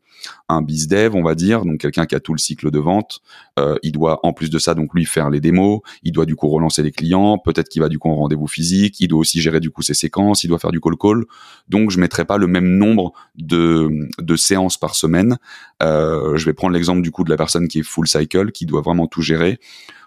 Un 0.49 0.61
biz 0.61 0.87
dev, 0.87 1.15
on 1.15 1.23
va 1.23 1.35
dire, 1.35 1.65
donc 1.65 1.79
quelqu'un 1.79 2.05
qui 2.05 2.15
a 2.15 2.19
tout 2.19 2.33
le 2.33 2.39
cycle 2.39 2.70
de 2.71 2.79
vente, 2.79 3.21
euh, 3.59 3.75
il 3.83 3.91
doit 3.91 4.19
en 4.23 4.33
plus 4.33 4.49
de 4.49 4.57
ça 4.59 4.73
donc 4.73 4.93
lui 4.93 5.05
faire 5.05 5.29
les 5.29 5.39
démos, 5.39 5.81
il 6.03 6.11
doit 6.11 6.25
du 6.25 6.35
coup 6.35 6.47
relancer 6.47 6.81
les 6.83 6.91
clients, 6.91 7.37
peut-être 7.37 7.69
qu'il 7.69 7.81
va 7.81 7.89
du 7.89 7.99
coup 7.99 8.09
en 8.09 8.15
rendez-vous 8.15 8.47
physique, 8.47 8.99
il 8.99 9.07
doit 9.07 9.19
aussi 9.19 9.41
gérer 9.41 9.59
du 9.59 9.69
coup 9.69 9.81
ses 9.81 9.93
séquences, 9.93 10.43
il 10.43 10.47
doit 10.47 10.59
faire 10.59 10.71
du 10.71 10.79
call 10.79 10.97
call. 10.97 11.25
Donc 11.67 11.91
je 11.91 11.99
mettrai 11.99 12.25
pas 12.25 12.37
le 12.37 12.47
même 12.47 12.77
nombre 12.77 13.13
de, 13.35 13.89
de 14.19 14.35
séances 14.35 14.77
par 14.77 14.95
semaine. 14.95 15.37
Euh, 15.83 16.37
je 16.37 16.45
vais 16.45 16.53
prendre 16.53 16.73
l'exemple 16.73 17.01
du 17.01 17.11
coup 17.11 17.23
de 17.23 17.29
la 17.29 17.37
personne 17.37 17.67
qui 17.67 17.79
est 17.79 17.83
full 17.83 18.07
cycle, 18.07 18.51
qui 18.51 18.65
doit 18.65 18.81
vraiment 18.81 19.07
tout 19.07 19.21
gérer. 19.21 19.59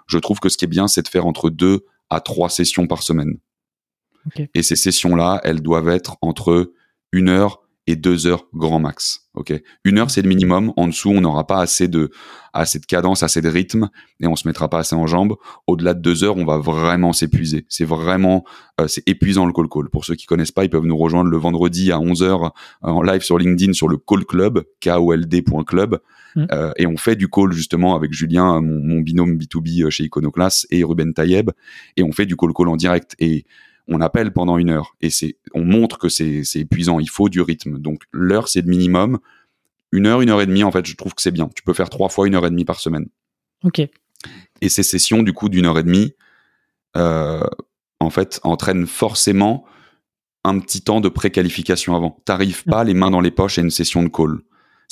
Je 0.06 0.18
trouve 0.18 0.40
que 0.40 0.48
ce 0.48 0.56
qui 0.56 0.64
est 0.64 0.68
bien, 0.68 0.88
c'est 0.88 1.02
de 1.02 1.08
faire 1.08 1.26
entre 1.26 1.50
deux 1.50 1.86
à 2.10 2.20
trois 2.20 2.48
sessions 2.48 2.86
par 2.86 3.02
semaine. 3.02 3.38
Et 4.54 4.62
ces 4.62 4.76
sessions-là, 4.76 5.40
elles 5.44 5.60
doivent 5.60 5.88
être 5.88 6.16
entre 6.22 6.72
une 7.12 7.28
heure 7.28 7.63
et 7.86 7.96
deux 7.96 8.26
heures 8.26 8.46
grand 8.54 8.78
max. 8.78 9.20
Ok, 9.34 9.52
une 9.84 9.98
heure 9.98 10.10
c'est 10.10 10.22
le 10.22 10.28
minimum. 10.28 10.72
En 10.76 10.86
dessous, 10.86 11.10
on 11.10 11.20
n'aura 11.20 11.46
pas 11.46 11.58
assez 11.58 11.88
de 11.88 12.10
assez 12.52 12.78
de 12.78 12.86
cadence, 12.86 13.22
assez 13.22 13.40
de 13.40 13.48
rythme, 13.48 13.90
et 14.20 14.28
on 14.28 14.36
se 14.36 14.46
mettra 14.46 14.70
pas 14.70 14.78
assez 14.78 14.94
en 14.94 15.06
jambes. 15.06 15.34
Au-delà 15.66 15.92
de 15.92 16.00
deux 16.00 16.22
heures, 16.22 16.36
on 16.36 16.44
va 16.44 16.58
vraiment 16.58 17.12
s'épuiser. 17.12 17.66
C'est 17.68 17.84
vraiment 17.84 18.44
euh, 18.80 18.86
c'est 18.86 19.06
épuisant 19.08 19.44
le 19.44 19.52
call 19.52 19.68
call. 19.68 19.90
Pour 19.90 20.04
ceux 20.04 20.14
qui 20.14 20.26
connaissent 20.26 20.52
pas, 20.52 20.64
ils 20.64 20.70
peuvent 20.70 20.86
nous 20.86 20.96
rejoindre 20.96 21.30
le 21.30 21.36
vendredi 21.36 21.90
à 21.90 21.98
11 21.98 22.22
heures 22.22 22.44
euh, 22.44 22.88
en 22.88 23.02
live 23.02 23.22
sur 23.22 23.38
LinkedIn 23.38 23.72
sur 23.72 23.88
le 23.88 23.96
Call 23.96 24.24
Club, 24.24 24.62
k 24.80 24.90
o 24.96 25.12
l 25.12 25.26
d.club, 25.26 25.98
mm. 26.36 26.46
euh, 26.52 26.72
et 26.76 26.86
on 26.86 26.96
fait 26.96 27.16
du 27.16 27.28
call 27.28 27.52
justement 27.52 27.96
avec 27.96 28.12
Julien, 28.12 28.60
mon, 28.60 28.80
mon 28.80 29.00
binôme 29.00 29.36
B2B 29.36 29.90
chez 29.90 30.04
Iconoclast, 30.04 30.66
et 30.70 30.84
Ruben 30.84 31.12
Tayeb, 31.12 31.50
et 31.96 32.02
on 32.04 32.12
fait 32.12 32.26
du 32.26 32.36
call 32.36 32.52
call 32.54 32.68
en 32.68 32.76
direct. 32.76 33.16
Et 33.18 33.44
on 33.88 34.00
appelle 34.00 34.32
pendant 34.32 34.58
une 34.58 34.70
heure 34.70 34.94
et 35.00 35.10
c'est 35.10 35.36
on 35.54 35.64
montre 35.64 35.98
que 35.98 36.08
c'est 36.08 36.42
épuisant, 36.54 37.00
il 37.00 37.08
faut 37.10 37.28
du 37.28 37.40
rythme. 37.40 37.78
Donc 37.78 38.02
l'heure 38.12 38.48
c'est 38.48 38.62
le 38.62 38.68
minimum. 38.68 39.18
Une 39.92 40.06
heure, 40.06 40.22
une 40.22 40.30
heure 40.30 40.40
et 40.40 40.46
demie, 40.46 40.64
en 40.64 40.72
fait, 40.72 40.84
je 40.84 40.96
trouve 40.96 41.14
que 41.14 41.22
c'est 41.22 41.30
bien. 41.30 41.48
Tu 41.54 41.62
peux 41.62 41.72
faire 41.72 41.88
trois 41.88 42.08
fois 42.08 42.26
une 42.26 42.34
heure 42.34 42.44
et 42.44 42.50
demie 42.50 42.64
par 42.64 42.80
semaine. 42.80 43.06
Ok. 43.62 43.80
Et 44.60 44.68
ces 44.68 44.82
sessions 44.82 45.22
du 45.22 45.32
coup 45.32 45.48
d'une 45.48 45.66
heure 45.66 45.78
et 45.78 45.84
demie, 45.84 46.14
euh, 46.96 47.44
en 48.00 48.10
fait, 48.10 48.40
entraînent 48.42 48.88
forcément 48.88 49.64
un 50.42 50.58
petit 50.58 50.82
temps 50.82 51.00
de 51.00 51.08
préqualification 51.08 51.94
avant. 51.94 52.20
T'arrives 52.24 52.64
pas 52.64 52.82
les 52.82 52.94
mains 52.94 53.10
dans 53.10 53.20
les 53.20 53.30
poches 53.30 53.58
à 53.58 53.62
une 53.62 53.70
session 53.70 54.02
de 54.02 54.08
call. 54.08 54.40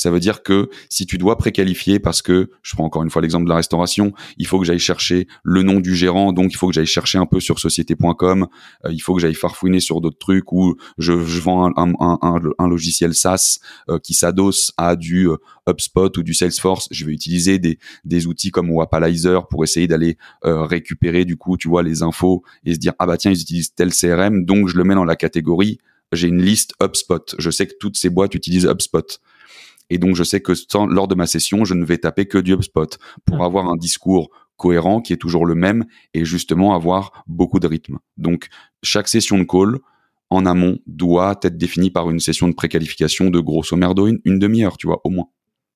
Ça 0.03 0.11
veut 0.11 0.19
dire 0.19 0.43
que 0.43 0.69
si 0.89 1.07
tu 1.07 1.17
dois 1.17 1.39
préqualifier, 1.39 2.01
parce 2.01 2.23
que 2.23 2.51
je 2.63 2.75
prends 2.75 2.85
encore 2.85 3.05
une 3.05 3.11
fois 3.11 3.23
l'exemple 3.23 3.45
de 3.45 3.51
la 3.51 3.55
restauration, 3.55 4.13
il 4.37 4.49
faut 4.49 4.59
que 4.59 4.67
j'aille 4.67 4.81
chercher 4.81 5.29
le 5.45 5.63
nom 5.63 5.79
du 5.79 5.95
gérant, 5.95 6.33
donc 6.33 6.53
il 6.53 6.57
faut 6.57 6.67
que 6.67 6.75
j'aille 6.75 6.87
chercher 6.87 7.19
un 7.19 7.27
peu 7.27 7.39
sur 7.39 7.61
société.com, 7.61 8.49
euh, 8.85 8.93
il 8.93 8.99
faut 8.99 9.15
que 9.15 9.21
j'aille 9.21 9.37
farfouiner 9.37 9.79
sur 9.79 10.01
d'autres 10.01 10.19
trucs 10.19 10.51
où 10.51 10.75
je, 10.99 11.13
vends 11.13 11.71
un, 11.77 12.69
logiciel 12.69 13.15
SaaS 13.15 13.61
euh, 13.89 14.01
qui 14.01 14.15
s'adosse 14.15 14.73
à 14.77 14.97
du 14.97 15.29
euh, 15.29 15.37
HubSpot 15.69 16.19
ou 16.19 16.25
du 16.25 16.35
Salesforce. 16.35 16.89
Je 16.91 17.07
vais 17.07 17.13
utiliser 17.13 17.61
des, 17.61 17.79
des 18.05 18.27
outils 18.27 18.51
comme 18.51 18.73
Wapalizer 18.73 19.47
pour 19.47 19.63
essayer 19.63 19.87
d'aller 19.87 20.17
récupérer 20.43 21.25
du 21.25 21.37
coup, 21.37 21.57
tu 21.57 21.69
vois, 21.69 21.85
les 21.85 22.03
infos 22.03 22.43
et 22.65 22.75
se 22.75 22.81
dire 22.81 22.95
ah 22.99 23.07
bah 23.07 23.17
tiens 23.17 23.31
ils 23.31 23.41
utilisent 23.41 23.73
tel 23.73 23.93
CRM, 23.93 24.45
donc 24.45 24.67
je 24.67 24.77
le 24.77 24.83
mets 24.83 24.97
dans 24.97 25.05
la 25.05 25.15
catégorie 25.15 25.79
j'ai 26.13 26.29
une 26.29 26.43
liste 26.43 26.75
HubSpot. 26.83 27.35
Je 27.39 27.51
sais 27.51 27.67
que 27.67 27.75
toutes 27.81 27.97
ces 27.97 28.11
boîtes 28.11 28.35
utilisent 28.35 28.67
HubSpot. 28.67 29.19
Et 29.91 29.99
donc, 29.99 30.17
je 30.17 30.23
sais 30.25 30.41
que 30.41 30.53
lors 30.89 31.09
de 31.09 31.15
ma 31.15 31.27
session, 31.27 31.65
je 31.65 31.75
ne 31.75 31.85
vais 31.85 31.99
taper 31.99 32.27
que 32.27 32.39
du 32.39 32.53
HubSpot 32.53 32.99
pour 33.25 33.45
avoir 33.45 33.69
un 33.69 33.77
discours 33.77 34.31
cohérent 34.57 35.01
qui 35.01 35.13
est 35.13 35.19
toujours 35.19 35.47
le 35.47 35.55
même 35.55 35.85
et 36.15 36.25
justement 36.25 36.75
avoir 36.75 37.25
beaucoup 37.27 37.61
de 37.61 37.67
rythme. 37.67 37.99
Donc, 38.17 38.49
chaque 38.83 39.09
session 39.09 39.39
de 39.39 39.45
call 39.45 39.79
en 40.31 40.47
amont 40.47 40.79
doit 40.87 41.39
être 41.43 41.59
définie 41.59 41.91
par 41.91 42.11
une 42.11 42.21
session 42.21 42.49
de 42.49 42.55
préqualification 42.55 43.29
de 43.29 43.41
grosso 43.41 43.77
merdo 43.77 44.07
une, 44.07 44.21
une 44.25 44.39
demi-heure, 44.39 44.77
tu 44.77 44.87
vois, 44.87 45.01
au 45.05 45.11
moins. 45.11 45.29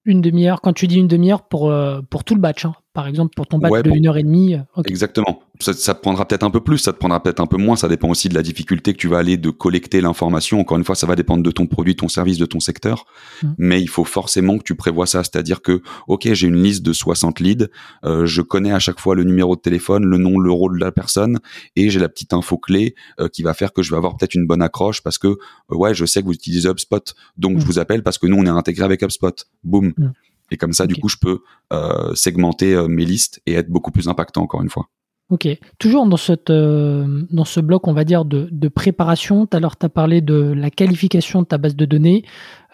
Une 0.05 0.21
demi-heure, 0.21 0.61
quand 0.61 0.73
tu 0.73 0.87
dis 0.87 0.99
une 0.99 1.09
demi-heure 1.09 1.49
pour, 1.49 1.71
euh, 1.71 2.01
pour 2.09 2.25
tout 2.25 2.35
le 2.35 2.41
batch, 2.41 2.65
hein 2.65 2.75
par 2.97 3.09
exemple, 3.09 3.35
pour 3.37 3.47
ton 3.47 3.59
bac 3.59 3.85
de 3.85 3.91
1 3.91 4.07
heure 4.07 4.17
et 4.17 4.23
demie. 4.23 4.55
Euh, 4.55 4.83
Exactement. 4.87 5.43
Ça, 5.61 5.75
te 5.75 6.01
prendra 6.01 6.27
peut-être 6.27 6.45
un 6.45 6.51
peu 6.51 6.61
plus, 6.61 6.79
ça 6.79 6.95
te 6.95 6.99
prendra 6.99 7.23
peut-être 7.23 7.41
un 7.41 7.47
peu 7.47 7.59
moins. 7.59 7.77
Ça 7.77 7.89
dépend 7.89 8.09
aussi 8.09 8.31
de 8.31 8.35
la 8.35 8.43
difficulté 8.43 8.95
que 8.95 8.99
tu 8.99 9.07
vas 9.07 9.19
aller 9.19 9.37
de 9.37 9.51
collecter 9.51 10.01
l'information. 10.01 10.61
Encore 10.61 10.79
une 10.79 10.85
fois, 10.85 10.95
ça 10.95 11.07
va 11.07 11.15
dépendre 11.15 11.43
de 11.43 11.51
ton 11.51 11.67
produit, 11.67 11.95
ton 11.95 12.09
service, 12.09 12.39
de 12.39 12.47
ton 12.47 12.59
secteur. 12.59 13.05
Mmh. 13.43 13.49
Mais 13.59 13.83
il 13.83 13.89
faut 13.89 14.05
forcément 14.05 14.57
que 14.57 14.63
tu 14.63 14.75
prévois 14.75 15.07
ça. 15.07 15.23
C'est-à-dire 15.25 15.61
que, 15.61 15.83
OK, 16.09 16.27
j'ai 16.33 16.47
une 16.47 16.63
liste 16.63 16.83
de 16.83 16.95
60 16.95 17.41
leads. 17.41 17.69
Euh, 18.07 18.25
je 18.25 18.41
connais 18.41 18.73
à 18.73 18.79
chaque 18.79 18.99
fois 18.99 19.15
le 19.15 19.25
numéro 19.25 19.57
de 19.57 19.61
téléphone, 19.61 20.07
le 20.07 20.17
nom, 20.17 20.39
le 20.39 20.51
rôle 20.51 20.79
de 20.79 20.85
la 20.85 20.91
personne. 20.91 21.39
Et 21.77 21.91
j'ai 21.91 22.01
la 22.01 22.09
petite 22.09 22.33
info 22.33 22.57
clé 22.57 22.95
euh, 23.21 23.29
qui 23.29 23.43
va 23.43 23.53
faire 23.53 23.75
que 23.75 23.83
je 23.83 23.91
vais 23.91 23.99
avoir 23.99 24.17
peut-être 24.17 24.35
une 24.35 24.47
bonne 24.47 24.63
accroche 24.63 25.03
parce 25.03 25.19
que, 25.19 25.37
ouais, 25.69 25.93
je 25.93 26.07
sais 26.07 26.23
que 26.23 26.27
vous 26.27 26.33
utilisez 26.33 26.71
HubSpot. 26.71 27.15
Donc, 27.37 27.59
je 27.59 27.65
mmh. 27.65 27.67
vous 27.67 27.79
appelle 27.79 28.03
parce 28.03 28.17
que 28.17 28.27
nous, 28.27 28.39
on 28.39 28.47
est 28.47 28.49
intégré 28.49 28.85
avec 28.85 29.03
HubSpot. 29.03 29.45
Boum. 29.65 29.93
Mmh. 29.99 30.13
Et 30.51 30.57
comme 30.57 30.73
ça, 30.73 30.87
du 30.87 30.97
coup, 30.97 31.09
je 31.09 31.17
peux 31.21 31.41
euh, 31.73 32.15
segmenter 32.15 32.75
euh, 32.75 32.89
mes 32.89 33.05
listes 33.05 33.41
et 33.47 33.55
être 33.55 33.69
beaucoup 33.69 33.91
plus 33.91 34.09
impactant, 34.09 34.43
encore 34.43 34.63
une 34.63 34.71
fois. 34.71 34.89
Ok. 35.29 35.49
Toujours 35.81 36.07
dans, 36.07 36.17
cette, 36.17 36.51
euh, 36.51 37.23
dans 37.31 37.45
ce 37.45 37.59
bloc, 37.59 37.89
on 37.89 37.93
va 37.93 38.05
dire, 38.05 38.25
de, 38.25 38.49
de 38.53 38.69
préparation, 38.69 39.47
tout 39.47 39.57
à 39.57 39.61
l'heure, 39.61 39.77
tu 39.77 39.85
as 39.85 39.89
parlé 39.89 40.21
de 40.21 40.55
la 40.57 40.71
qualification 40.71 41.43
de 41.43 41.47
ta 41.47 41.59
base 41.59 41.75
de 41.75 41.85
données. 41.85 42.25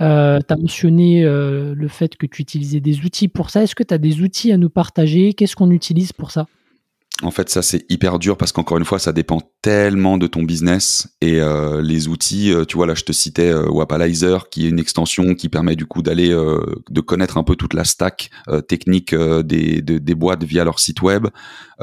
Euh, 0.02 0.38
tu 0.47 0.52
as 0.52 0.57
mentionné 0.59 1.25
euh, 1.25 1.75
le 1.75 1.88
fait 1.88 2.17
que 2.17 2.26
tu 2.26 2.43
utilisais 2.43 2.81
des 2.81 3.00
outils 3.07 3.29
pour 3.29 3.49
ça. 3.49 3.62
Est-ce 3.62 3.75
que 3.75 3.83
tu 3.83 3.95
as 3.95 3.99
des 3.99 4.21
outils 4.21 4.52
à 4.52 4.59
nous 4.59 4.69
partager? 4.69 5.33
Qu'est-ce 5.33 5.57
qu'on 5.57 5.71
utilise 5.71 6.12
pour 6.12 6.31
ça? 6.31 6.47
En 7.23 7.31
fait, 7.31 7.49
ça 7.49 7.62
c'est 7.62 7.85
hyper 7.88 8.19
dur 8.19 8.37
parce 8.37 8.52
qu'encore 8.52 8.79
une 8.79 8.85
fois, 8.85 8.99
ça 8.99 9.12
dépend 9.12 9.41
tellement 9.62 10.19
de 10.19 10.26
ton 10.26 10.43
business 10.43 11.09
et 11.21 11.41
euh, 11.41 11.81
les 11.81 12.09
outils. 12.09 12.52
Euh, 12.52 12.64
tu 12.64 12.76
vois, 12.76 12.87
là, 12.87 12.95
je 12.95 13.05
te 13.05 13.12
citais 13.12 13.50
euh, 13.50 13.69
Wapalizer, 13.69 14.49
qui 14.50 14.67
est 14.67 14.69
une 14.69 14.79
extension 14.79 15.35
qui 15.35 15.49
permet 15.49 15.76
du 15.76 15.87
coup 15.87 16.02
d'aller 16.02 16.31
de 16.31 17.00
connaître 17.00 17.38
un 17.38 17.45
peu 17.45 17.57
toute 17.57 17.75
la 17.75 17.85
stack 17.85 18.31
technique 18.69 19.14
des, 19.14 19.83
des 19.83 20.14
boîtes 20.14 20.45
via 20.45 20.64
leur 20.64 20.79
site 20.79 21.02
web. 21.02 21.29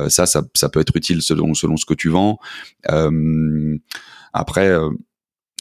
ça, 0.07 0.25
ça, 0.25 0.43
ça 0.53 0.69
peut 0.69 0.79
être 0.79 0.95
utile 0.95 1.21
selon 1.21 1.53
selon 1.53 1.77
ce 1.77 1.85
que 1.85 1.93
tu 1.93 2.09
vends. 2.09 2.39
après 4.33 4.77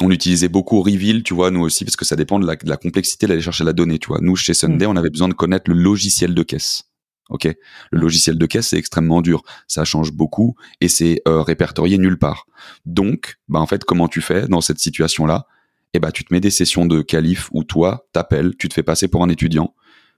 on 0.01 0.11
utilisait 0.11 0.49
beaucoup 0.49 0.81
Reveal, 0.83 1.23
tu 1.23 1.35
vois, 1.35 1.51
nous 1.51 1.61
aussi, 1.61 1.85
parce 1.85 1.97
que 1.97 2.05
ça 2.05 2.17
dépend 2.17 2.39
de 2.39 2.47
la, 2.47 2.57
de 2.57 2.69
la 2.69 2.77
complexité 2.77 3.27
d'aller 3.27 3.41
chercher 3.41 3.65
la 3.65 3.73
donnée, 3.73 3.99
tu 3.99 4.09
vois. 4.09 4.19
Nous, 4.21 4.37
chez 4.37 4.55
Sunday, 4.55 4.87
mmh. 4.87 4.91
on 4.91 4.97
avait 4.97 5.11
besoin 5.11 5.29
de 5.29 5.35
connaître 5.35 5.71
le 5.71 5.77
logiciel 5.77 6.35
de 6.35 6.43
caisse. 6.43 6.88
Ok, 7.29 7.45
le 7.45 8.01
logiciel 8.01 8.39
de 8.39 8.47
caisse 8.47 8.69
c'est 8.69 8.79
extrêmement 8.79 9.21
dur, 9.21 9.43
ça 9.67 9.85
change 9.85 10.13
beaucoup 10.13 10.57
et 10.81 10.89
c'est 10.89 11.21
euh, 11.29 11.43
répertorié 11.43 11.99
nulle 11.99 12.19
part. 12.19 12.47
Donc, 12.87 13.37
bah 13.49 13.61
en 13.61 13.67
fait, 13.67 13.85
comment 13.85 14.09
tu 14.09 14.21
fais 14.21 14.49
dans 14.49 14.63
cette 14.63 14.79
situation-là? 14.79 15.47
Eh 15.95 16.01
bah, 16.01 16.13
tu 16.13 16.25
te 16.25 16.33
mets 16.33 16.41
des 16.41 16.51
sessions 16.51 16.87
de 16.87 17.03
calife 17.03 17.49
où 17.53 17.65
toi 17.65 18.07
t'appelles, 18.13 18.55
tu 18.57 18.69
te 18.69 18.75
fais 18.75 18.83
passer 18.83 19.09
pour 19.09 19.23
un 19.23 19.29
étudiant 19.29 19.75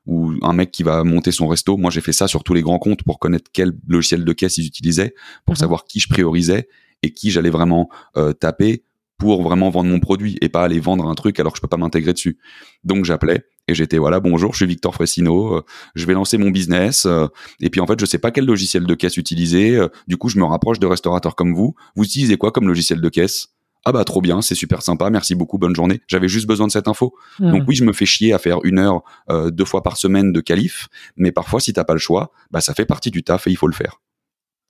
ou 0.07 0.33
un 0.43 0.53
mec 0.53 0.71
qui 0.71 0.83
va 0.83 1.05
monter 1.05 1.31
son 1.31 1.47
resto. 1.47 1.77
Moi, 1.77 1.91
j'ai 1.91 2.01
fait 2.01 2.13
ça 2.13 2.27
sur 2.27 2.43
tous 2.43 2.55
les 2.55 2.63
grands 2.63 2.79
comptes 2.79 3.03
pour 3.03 3.19
connaître 3.19 3.51
quel 3.53 3.73
logiciel 3.87 4.25
de 4.25 4.33
caisse 4.33 4.59
ils 4.59 4.67
utilisaient, 4.67 5.15
pour 5.45 5.55
mhm. 5.55 5.61
savoir 5.61 5.85
qui 5.85 6.01
je 6.01 6.09
priorisais 6.09 6.69
et 7.03 7.13
qui 7.13 7.31
j'allais 7.31 7.51
vraiment 7.51 7.89
euh, 8.17 8.33
taper 8.33 8.85
pour 9.21 9.43
vraiment 9.43 9.71
vendre 9.71 9.91
mon 9.91 10.01
produit 10.01 10.39
et 10.41 10.49
pas 10.49 10.65
aller 10.65 10.81
vendre 10.81 11.07
un 11.07 11.15
truc 11.15 11.39
alors 11.39 11.53
que 11.53 11.59
je 11.59 11.61
peux 11.61 11.69
pas 11.69 11.77
m'intégrer 11.77 12.15
dessus. 12.15 12.39
Donc 12.83 13.05
j'appelais 13.05 13.45
et 13.69 13.75
j'étais 13.75 13.99
voilà 13.99 14.19
bonjour, 14.19 14.53
je 14.53 14.57
suis 14.57 14.67
Victor 14.67 14.95
Fressino, 14.95 15.59
euh, 15.59 15.65
je 15.95 16.07
vais 16.07 16.15
lancer 16.15 16.39
mon 16.39 16.51
business 16.51 17.05
euh, 17.07 17.29
et 17.61 17.69
puis 17.69 17.81
en 17.81 17.87
fait 17.87 18.01
je 18.01 18.07
sais 18.07 18.19
pas 18.19 18.31
quel 18.31 18.47
logiciel 18.47 18.85
de 18.85 18.95
caisse 18.95 19.19
utiliser. 19.19 19.77
Euh, 19.77 19.89
du 20.09 20.17
coup 20.17 20.31
je 20.31 20.39
me 20.39 20.45
rapproche 20.45 20.81
de 20.81 20.87
restaurateurs 20.87 21.37
comme 21.37 21.55
vous. 21.55 21.75
Vous 21.95 22.05
utilisez 22.05 22.39
quoi 22.39 22.51
comme 22.51 22.67
logiciel 22.67 23.01
de 23.01 23.09
caisse? 23.11 23.49
Ah 23.85 23.93
bah 23.93 24.05
trop 24.05 24.21
bien, 24.21 24.43
c'est 24.43 24.55
super 24.55 24.83
sympa, 24.83 25.09
merci 25.11 25.35
beaucoup, 25.35 25.59
bonne 25.59 25.75
journée. 25.75 26.01
J'avais 26.07 26.29
juste 26.29 26.47
besoin 26.47 26.67
de 26.67 26.73
cette 26.73 26.87
info. 26.87 27.15
Donc 27.39 27.63
oui, 27.67 27.75
je 27.75 27.85
me 27.85 27.95
fais 27.95 28.05
chier 28.05 28.35
à 28.35 28.39
faire 28.39 28.59
une 28.63 28.79
heure 28.79 29.03
deux 29.31 29.65
fois 29.65 29.83
par 29.83 29.97
semaine 29.97 30.33
de 30.35 30.43
qualif, 30.43 30.89
mais 31.17 31.33
parfois 31.33 31.61
si 31.61 31.73
t'as 31.73 31.85
pas 31.85 31.95
le 31.95 31.99
choix, 31.99 32.31
bah 32.51 32.61
ça 32.61 32.75
fait 32.75 32.85
partie 32.85 33.11
du 33.11 33.23
taf 33.23 33.47
et 33.47 33.51
il 33.51 33.57
faut 33.57 33.69
le 33.69 33.73
faire. 33.73 33.99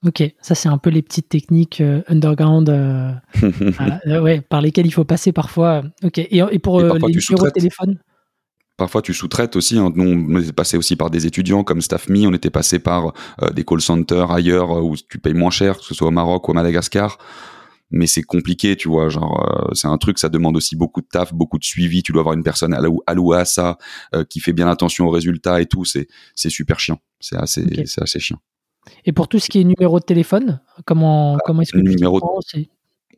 Ok, 0.06 0.22
ça 0.40 0.54
c'est 0.54 0.70
un 0.70 0.78
peu 0.78 0.88
les 0.88 1.02
petites 1.02 1.28
techniques 1.28 1.82
euh, 1.82 2.00
underground 2.08 2.70
euh, 2.70 3.12
euh, 4.06 4.20
ouais, 4.22 4.40
par 4.40 4.62
lesquelles 4.62 4.86
il 4.86 4.92
faut 4.92 5.04
passer 5.04 5.30
parfois. 5.30 5.82
Ok, 6.02 6.18
et, 6.18 6.58
pour 6.58 6.80
les 6.80 6.88
numéros 6.88 7.44
de 7.44 7.50
téléphone? 7.50 7.98
Parfois, 8.78 9.02
tu 9.02 9.12
sous-traites 9.12 9.56
aussi. 9.56 9.76
Hein. 9.76 9.92
Nous, 9.94 10.04
on 10.06 10.40
était 10.40 10.54
passé 10.54 10.78
aussi 10.78 10.96
par 10.96 11.10
des 11.10 11.26
étudiants 11.26 11.64
comme 11.64 11.82
StaffMe. 11.82 12.24
On 12.26 12.32
était 12.32 12.48
passé 12.48 12.78
par 12.78 13.12
des 13.54 13.62
call 13.62 13.82
centers 13.82 14.30
ailleurs 14.30 14.70
où 14.70 14.96
tu 14.96 15.18
payes 15.18 15.34
moins 15.34 15.50
cher, 15.50 15.76
que 15.76 15.84
ce 15.84 15.92
soit 15.92 16.08
au 16.08 16.10
Maroc 16.10 16.48
ou 16.48 16.52
à 16.52 16.54
Madagascar. 16.54 17.18
Mais 17.90 18.06
c'est 18.06 18.22
compliqué, 18.22 18.76
tu 18.76 18.88
vois. 18.88 19.10
Genre, 19.10 19.70
c'est 19.74 19.88
un 19.88 19.98
truc, 19.98 20.18
ça 20.18 20.30
demande 20.30 20.56
aussi 20.56 20.76
beaucoup 20.76 21.02
de 21.02 21.08
taf, 21.12 21.34
beaucoup 21.34 21.58
de 21.58 21.64
suivi. 21.64 22.02
Tu 22.02 22.12
dois 22.12 22.20
avoir 22.20 22.34
une 22.34 22.42
personne 22.42 22.74
allouée 23.06 23.36
à 23.36 23.44
ça, 23.44 23.76
qui 24.30 24.40
fait 24.40 24.54
bien 24.54 24.66
attention 24.66 25.08
aux 25.08 25.10
résultats 25.10 25.60
et 25.60 25.66
tout. 25.66 25.84
C'est 25.84 26.08
super 26.34 26.80
chiant. 26.80 27.00
C'est 27.20 27.36
assez, 27.36 27.84
c'est 27.84 28.00
assez 28.00 28.18
chiant. 28.18 28.40
Et 29.04 29.12
pour 29.12 29.28
tout 29.28 29.38
ce 29.38 29.48
qui 29.48 29.60
est 29.60 29.64
numéro 29.64 30.00
de 30.00 30.04
téléphone, 30.04 30.60
comment, 30.86 31.34
bah, 31.34 31.40
comment 31.44 31.62
est-ce 31.62 31.72
que 31.72 31.78
tu 31.78 31.84
numéro 31.84 32.20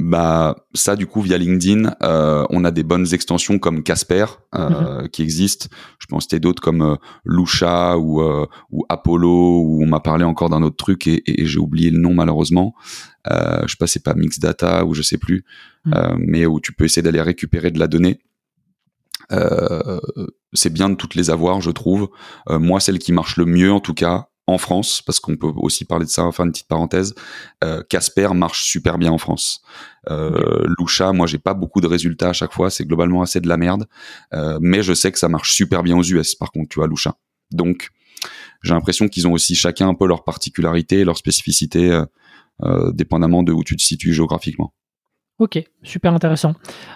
bah 0.03 0.57
ça 0.75 0.97
du 0.97 1.07
coup 1.07 1.21
via 1.21 1.39
LinkedIn, 1.39 1.95
euh, 2.03 2.45
on 2.51 2.65
a 2.65 2.71
des 2.71 2.83
bonnes 2.83 3.07
extensions 3.13 3.59
comme 3.59 3.83
Casper 3.83 4.25
euh, 4.55 5.03
mhm. 5.03 5.09
qui 5.11 5.23
existent. 5.23 5.67
Je 5.99 6.07
pense 6.07 6.27
a 6.33 6.39
d'autres 6.39 6.63
comme 6.63 6.83
euh, 6.83 6.97
Lucha 7.25 7.99
ou 7.99 8.23
ou 8.71 8.85
Apollo 8.89 9.61
où 9.61 9.83
on 9.83 9.87
m'a 9.87 10.01
parlé 10.01 10.25
encore 10.25 10.51
d'un 10.51 10.63
autre 10.63 10.77
truc 10.77 11.07
et, 11.07 11.23
j'ai 11.27 11.59
oublié 11.59 11.91
le 11.91 11.99
nom 11.99 12.15
malheureusement. 12.15 12.75
je 13.27 13.67
sais 13.69 13.77
pas 13.79 13.87
c'est 13.87 14.03
pas 14.03 14.15
Mixdata 14.15 14.85
ou 14.85 14.95
je 14.95 15.03
sais 15.03 15.19
plus, 15.19 15.45
mhm. 15.85 16.17
mais 16.19 16.47
où 16.47 16.59
tu 16.61 16.73
peux 16.73 16.85
essayer 16.85 17.03
d'aller 17.03 17.23
récupérer 17.23 17.71
de 17.71 17.79
la 17.79 17.87
donnée. 17.87 18.19
c'est 20.53 20.73
bien 20.73 20.89
de 20.89 20.95
toutes 20.97 21.15
les 21.15 21.31
avoir, 21.31 21.61
je 21.61 21.71
trouve. 21.71 22.09
moi, 22.49 22.81
celle 22.81 22.99
qui 22.99 23.13
marche 23.13 23.37
le 23.37 23.45
mieux 23.45 23.73
en 23.73 23.81
tout 23.81 23.95
cas, 23.95 24.29
en 24.47 24.59
France, 24.59 25.03
parce 25.03 25.21
qu'on 25.21 25.37
peut 25.37 25.53
aussi 25.57 25.85
parler 25.85 26.05
de 26.05 26.11
ça, 26.11 26.25
enfin 26.25 26.45
une 26.45 26.53
petite 26.53 26.67
parenthèse, 26.67 27.15
euh, 27.63 27.83
Casper 27.89 28.29
marche 28.35 28.65
super 28.65 28.99
bien 28.99 29.13
en 29.13 29.19
France. 29.19 29.63
Euh, 30.11 30.67
Lusha, 30.79 31.13
moi 31.13 31.27
j'ai 31.27 31.39
pas 31.39 31.55
beaucoup 31.55 31.81
de 31.81 31.87
résultats 31.87 32.31
à 32.31 32.33
chaque 32.33 32.53
fois, 32.53 32.71
c'est 32.71 32.85
globalement 32.85 33.23
assez 33.23 33.41
de 33.41 33.49
la 33.49 33.57
merde, 33.57 33.87
euh, 34.35 34.59
mais 34.61 34.83
je 34.83 34.95
sais 34.95 35.13
que 35.13 35.19
ça 35.19 35.29
marche 35.29 35.55
super 35.55 35.83
bien 35.83 35.97
aux 35.97 36.03
US 36.03 36.35
par 36.35 36.51
contre, 36.51 36.69
tu 36.71 36.81
vois, 36.81 36.89
Lusha. 36.89 37.15
Donc 37.53 37.91
j'ai 38.63 38.75
l'impression 38.75 39.09
qu'ils 39.09 39.29
ont 39.29 39.33
aussi 39.33 39.55
chacun 39.55 39.89
un 39.89 39.95
peu 39.95 40.07
leur 40.07 40.25
particularité, 40.25 41.05
leur 41.05 41.17
spécificité, 41.17 42.01
dépendamment 42.93 43.43
de 43.43 43.51
où 43.51 43.65
tu 43.65 43.77
te 43.77 43.83
situes 43.83 44.13
géographiquement. 44.13 44.73
Ok, 45.43 45.61
super 45.83 46.15
intéressant. 46.15 46.55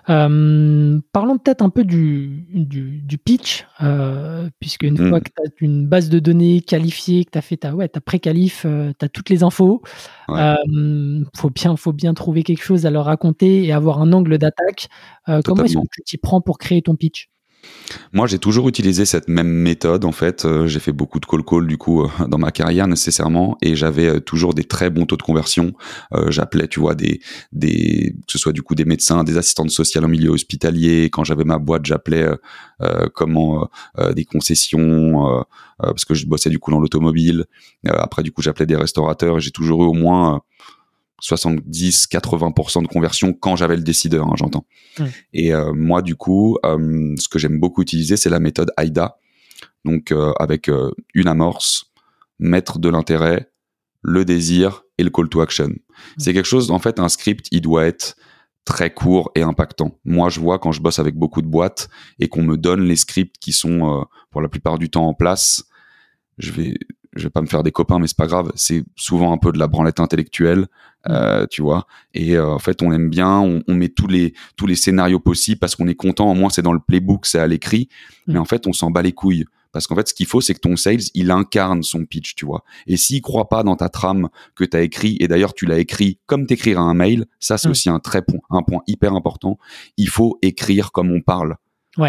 Euh, 0.09 1.01
parlons 1.11 1.37
peut-être 1.37 1.63
un 1.63 1.69
peu 1.69 1.83
du, 1.83 2.47
du, 2.53 3.19
pitch, 3.19 3.67
euh, 3.83 4.49
puisque 4.61 4.85
une 4.85 4.97
fois 4.97 5.19
mm. 5.19 5.23
que 5.23 5.31
tu 5.37 5.43
as 5.43 5.51
une 5.63 5.89
base 5.89 6.09
de 6.11 6.21
données 6.21 6.61
qualifiée, 6.61 7.25
que 7.25 7.33
tu 7.33 7.39
as 7.39 7.43
fait 7.43 7.57
ta, 7.57 7.75
ouais, 7.75 7.89
ta 7.89 8.01
pré-qualif, 8.01 8.63
euh, 8.65 8.93
tu 8.97 9.05
as 9.05 9.09
toutes 9.09 9.31
les 9.31 9.43
infos, 9.43 9.83
il 10.29 11.25
faut, 11.35 11.51
bien, 11.51 11.75
faut 11.75 11.93
bien 11.93 12.15
trouver 12.15 12.45
quelque 12.45 12.63
chose 12.63 12.87
à 12.87 12.91
leur 12.91 13.07
raconter 13.07 13.65
et 13.65 13.73
avoir 13.73 14.01
un 14.01 14.13
angle 14.13 14.39
d'attaque. 14.39 14.91
comment 15.45 15.65
est-ce 15.65 15.75
que 15.75 15.81
tu 15.93 16.03
t'y 16.05 16.17
prends 16.17 16.41
pour 16.41 16.59
créer 16.59 16.83
ton 16.83 16.95
pitch? 16.95 17.29
Moi, 18.13 18.27
j'ai 18.27 18.39
toujours 18.39 18.69
utilisé 18.69 19.05
cette 19.05 19.29
même 19.29 19.49
méthode. 19.49 20.05
En 20.05 20.13
fait, 20.13 20.45
euh, 20.45 20.67
j'ai 20.67 20.81
fait 20.81 20.93
beaucoup 20.93 21.21
de 21.21 21.27
call 21.27 21.45
call 21.45 21.67
du 21.67 21.79
coup 21.79 22.03
euh, 22.03 22.09
dans 22.29 22.39
ma 22.39 22.51
carrière 22.51 22.87
nécessairement, 22.87 23.57
et 23.63 23.77
j'avais 23.77 24.07
euh, 24.07 24.21
toujours 24.21 24.55
des 24.55 24.65
très 24.65 24.91
bons 24.91 25.07
taux 25.07 25.17
de 25.17 25.23
conversion. 25.23 25.73
J'appelais, 26.29 26.69
tu 26.69 26.81
vois, 26.81 26.95
des, 26.95 27.21
des, 27.53 28.15
que 28.27 28.33
ce 28.33 28.39
soit 28.39 28.53
du 28.53 28.63
coup 28.63 28.75
des 28.75 28.85
médecins, 28.85 29.25
des 29.25 29.37
assistantes 29.37 29.71
sociales 29.71 30.05
en 30.05 30.09
milieu 30.09 30.31
hospitalier. 30.31 31.05
Quand 31.11 31.25
j'avais 31.25 31.45
ma 31.45 31.59
boîte, 31.59 31.85
j'appelais 31.85 32.27
comment 33.15 33.69
des 34.15 34.25
concessions 34.25 35.45
parce 35.79 36.05
que 36.05 36.15
je 36.15 36.27
bossais 36.27 36.51
du 36.51 36.59
coup 36.59 36.71
dans 36.71 36.81
l'automobile. 36.81 37.45
après, 37.87 38.23
du 38.23 38.33
coup, 38.33 38.43
j'appelais 38.43 38.67
des 38.67 38.77
restaurateurs. 38.77 39.41
J'ai 39.41 39.51
toujours 39.51 39.83
eu 39.85 39.87
au 39.87 39.93
moins 39.93 40.43
70-80% 41.23 42.83
de 42.83 42.89
conversion 42.89 43.33
quand 43.33 43.57
j'avais 43.57 43.77
le 43.77 43.83
décideur, 43.83 44.27
hein, 44.27 44.35
j'entends. 44.37 44.67
Et 45.33 45.55
euh, 45.55 45.73
moi, 45.73 46.03
du 46.03 46.15
coup, 46.15 46.59
euh, 46.65 47.15
ce 47.19 47.29
que 47.29 47.39
j'aime 47.39 47.59
beaucoup 47.59 47.83
utiliser, 47.83 48.17
c'est 48.17 48.31
la 48.31 48.41
méthode 48.41 48.71
AIDA. 48.77 49.19
Donc, 49.85 50.13
euh, 50.13 50.33
avec 50.39 50.71
une 51.15 51.29
amorce, 51.29 51.93
mettre 52.39 52.79
de 52.79 52.89
l'intérêt, 52.89 53.51
le 54.03 54.25
désir 54.25 54.83
et 54.99 55.05
le 55.05 55.11
call 55.11 55.29
to 55.29 55.41
action. 55.41 55.71
C'est 56.19 56.35
quelque 56.35 56.47
chose, 56.47 56.71
en 56.71 56.79
fait, 56.79 57.01
un 57.01 57.09
script, 57.09 57.47
il 57.51 57.63
doit 57.63 57.87
être 57.87 58.17
très 58.65 58.93
court 58.93 59.31
et 59.35 59.43
impactant. 59.43 59.99
Moi, 60.05 60.29
je 60.29 60.41
vois 60.41 60.59
quand 60.59 60.73
je 60.73 60.83
bosse 60.83 60.99
avec 60.99 61.15
beaucoup 61.15 61.41
de 61.41 61.47
boîtes 61.47 61.89
et 62.19 62.29
qu'on 62.29 62.43
me 62.43 62.57
donne 62.57 62.83
les 62.83 62.97
scripts 62.97 63.37
qui 63.39 63.53
sont 63.53 64.05
pour 64.31 64.43
la 64.43 64.49
plupart 64.49 64.79
du 64.79 64.91
temps 64.91 65.07
en 65.07 65.15
place, 65.15 65.65
je 66.39 66.51
vais 66.51 66.75
je 67.17 67.25
vais 67.25 67.31
pas 67.31 67.41
me 67.41 67.47
faire 67.47 67.63
des 67.63 67.73
copains, 67.73 67.99
mais 67.99 68.07
c'est 68.07 68.17
pas 68.17 68.27
grave. 68.27 68.53
C'est 68.55 68.85
souvent 68.95 69.33
un 69.33 69.39
peu 69.39 69.53
de 69.53 69.59
la 69.59 69.67
branlette 69.67 70.01
intellectuelle, 70.01 70.67
euh, 71.09 71.47
tu 71.51 71.63
vois. 71.63 71.87
Et 72.15 72.37
euh, 72.37 72.47
en 72.47 72.59
fait, 72.59 72.83
on 72.83 72.93
aime 72.93 73.11
bien, 73.11 73.39
on, 73.41 73.75
met 73.75 73.89
tous 73.89 74.07
les 74.07 74.35
tous 74.57 74.67
les 74.67 74.77
scénarios 74.77 75.21
possibles 75.21 75.59
parce 75.59 75.75
qu'on 75.75 75.89
est 75.89 75.95
content. 75.95 76.31
Au 76.31 76.35
moins, 76.35 76.51
c'est 76.51 76.63
dans 76.63 76.73
le 76.73 76.81
playbook, 76.81 77.27
c'est 77.27 77.39
à 77.39 77.47
l'écrit. 77.47 77.89
Mm. 78.27 78.33
Mais 78.33 78.39
en 78.39 78.45
fait, 78.45 78.67
on 78.67 78.73
s'en 78.73 78.91
bat 78.91 79.03
les 79.03 79.13
couilles 79.13 79.45
parce 79.73 79.87
qu'en 79.87 79.95
fait, 79.95 80.09
ce 80.09 80.15
qu'il 80.15 80.27
faut, 80.27 80.41
c'est 80.41 80.55
que 80.55 80.61
ton 80.61 80.77
sales, 80.77 81.01
il 81.15 81.31
incarne 81.31 81.83
son 81.83 82.07
pitch, 82.07 82.35
tu 82.35 82.47
vois. 82.47 82.65
Et 82.87 82.97
s'il 82.97 83.21
croit 83.21 83.49
pas 83.49 83.63
dans 83.63 83.77
ta 83.77 83.91
trame 83.91 84.29
que 84.55 84.65
tu 84.65 84.77
as 84.77 84.81
écrit, 84.81 85.19
et 85.21 85.29
d'ailleurs 85.29 85.53
tu 85.53 85.67
l'as 85.67 85.79
écrit 85.79 86.19
comme 86.27 86.47
t'écrire 86.47 86.81
un 86.81 86.95
mail, 86.95 87.27
ça 87.41 87.59
c'est 87.59 87.69
mm. 87.69 87.73
aussi 87.73 87.91
un 87.91 87.99
très 87.99 88.23
point, 88.23 88.41
un 88.51 88.63
point 88.63 88.81
hyper 88.87 89.15
important. 89.15 89.59
Il 89.97 90.09
faut 90.09 90.39
écrire 90.43 90.93
comme 90.93 91.11
on 91.11 91.21
parle. 91.21 91.57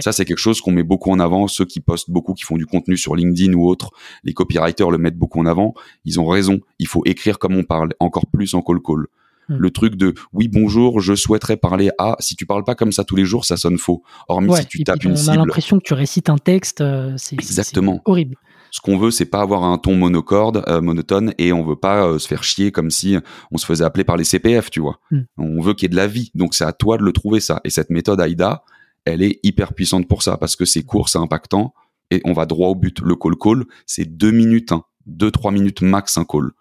Ça, 0.02 0.12
c'est 0.12 0.26
quelque 0.26 0.38
chose 0.38 0.62
qu'on 0.62 0.72
met 0.72 0.84
beaucoup 0.84 1.12
en 1.12 1.20
avant. 1.20 1.48
Ceux 1.48 1.66
qui 1.66 1.80
postent 1.80 2.10
beaucoup, 2.10 2.34
qui 2.34 2.44
font 2.44 2.58
du 2.58 2.66
contenu 2.66 2.98
sur 2.98 3.16
LinkedIn 3.16 3.54
ou 3.54 3.68
autre, 3.68 3.92
les 4.24 4.34
copywriters 4.34 4.92
le 4.92 4.98
mettent 4.98 5.18
beaucoup 5.18 5.40
en 5.40 5.46
avant. 5.46 5.74
Ils 6.06 6.20
ont 6.20 6.28
raison. 6.28 6.60
Il 6.80 6.88
faut 6.88 7.04
écrire 7.06 7.40
comme 7.40 7.56
on 7.56 7.64
parle, 7.64 7.94
encore 8.00 8.28
plus 8.28 8.54
en 8.54 8.62
call 8.62 8.82
call. 8.82 9.08
Hmm. 9.50 9.56
Le 9.60 9.72
truc 9.72 9.96
de 9.96 10.14
oui 10.34 10.50
bonjour, 10.50 11.00
je 11.00 11.16
souhaiterais 11.16 11.56
parler 11.56 11.90
à. 11.98 12.18
Si 12.20 12.36
tu 12.36 12.46
parles 12.46 12.66
pas 12.66 12.76
comme 12.76 12.92
ça 12.92 13.06
tous 13.06 13.16
les 13.16 13.24
jours, 13.24 13.46
ça 13.46 13.56
sonne 13.56 13.78
faux. 13.78 14.04
Hormis 14.28 14.54
si 14.58 14.66
tu 14.66 14.84
tapes 14.84 15.04
une 15.06 15.16
cible. 15.16 15.32
On 15.32 15.34
a 15.36 15.46
l'impression 15.46 15.80
que 15.80 15.84
tu 15.84 15.94
récites 15.94 16.30
un 16.30 16.38
texte. 16.38 16.82
Euh, 16.82 17.14
c'est 17.16 17.36
exactement 17.36 18.02
horrible. 18.06 18.36
Ce 18.72 18.82
qu'on 18.82 18.98
veut, 18.98 19.12
c'est 19.12 19.26
pas 19.26 19.40
avoir 19.40 19.64
un 19.64 19.78
ton 19.78 19.96
monocorde, 19.96 20.64
euh, 20.68 20.82
monotone, 20.82 21.34
et 21.38 21.54
on 21.54 21.64
veut 21.64 21.78
pas 21.78 22.06
euh, 22.06 22.20
se 22.20 22.28
faire 22.28 22.44
chier 22.44 22.74
comme 22.74 22.92
si 22.92 23.18
on 23.50 23.58
se 23.58 23.66
faisait 23.66 23.86
appeler 23.86 24.04
par 24.04 24.18
les 24.18 24.26
CPF, 24.26 24.70
tu 24.70 24.82
vois. 24.82 25.00
Hmm. 25.12 25.22
On 25.38 25.62
veut 25.62 25.74
qu'il 25.74 25.84
y 25.84 25.86
ait 25.86 25.90
de 25.90 25.96
la 25.96 26.08
vie. 26.08 26.32
Donc 26.36 26.54
c'est 26.54 26.66
à 26.66 26.74
toi 26.74 26.98
de 26.98 27.04
le 27.04 27.14
trouver 27.14 27.40
ça. 27.40 27.62
Et 27.64 27.70
cette 27.70 27.90
méthode 27.90 28.20
AIDA, 28.20 28.66
elle 29.06 29.22
est 29.22 29.40
hyper 29.44 29.74
puissante 29.74 30.08
pour 30.08 30.24
ça 30.24 30.38
parce 30.38 30.56
que 30.56 30.66
c'est 30.66 30.84
court, 30.84 31.10
c'est 31.10 31.20
impactant 31.20 31.74
et 32.12 32.22
on 32.26 32.34
va 32.34 32.46
droit 32.46 32.70
au 32.70 32.76
but. 32.76 33.00
Le 33.02 33.16
call 33.16 33.36
call, 33.36 33.66
c'est 33.86 34.06
deux 34.06 34.32
minutes, 34.32 34.72
hein, 34.72 34.84
deux 35.06 35.32
trois 35.32 35.52
minutes 35.52 35.82
max 35.82 36.18
un 36.18 36.26
call. 36.26 36.52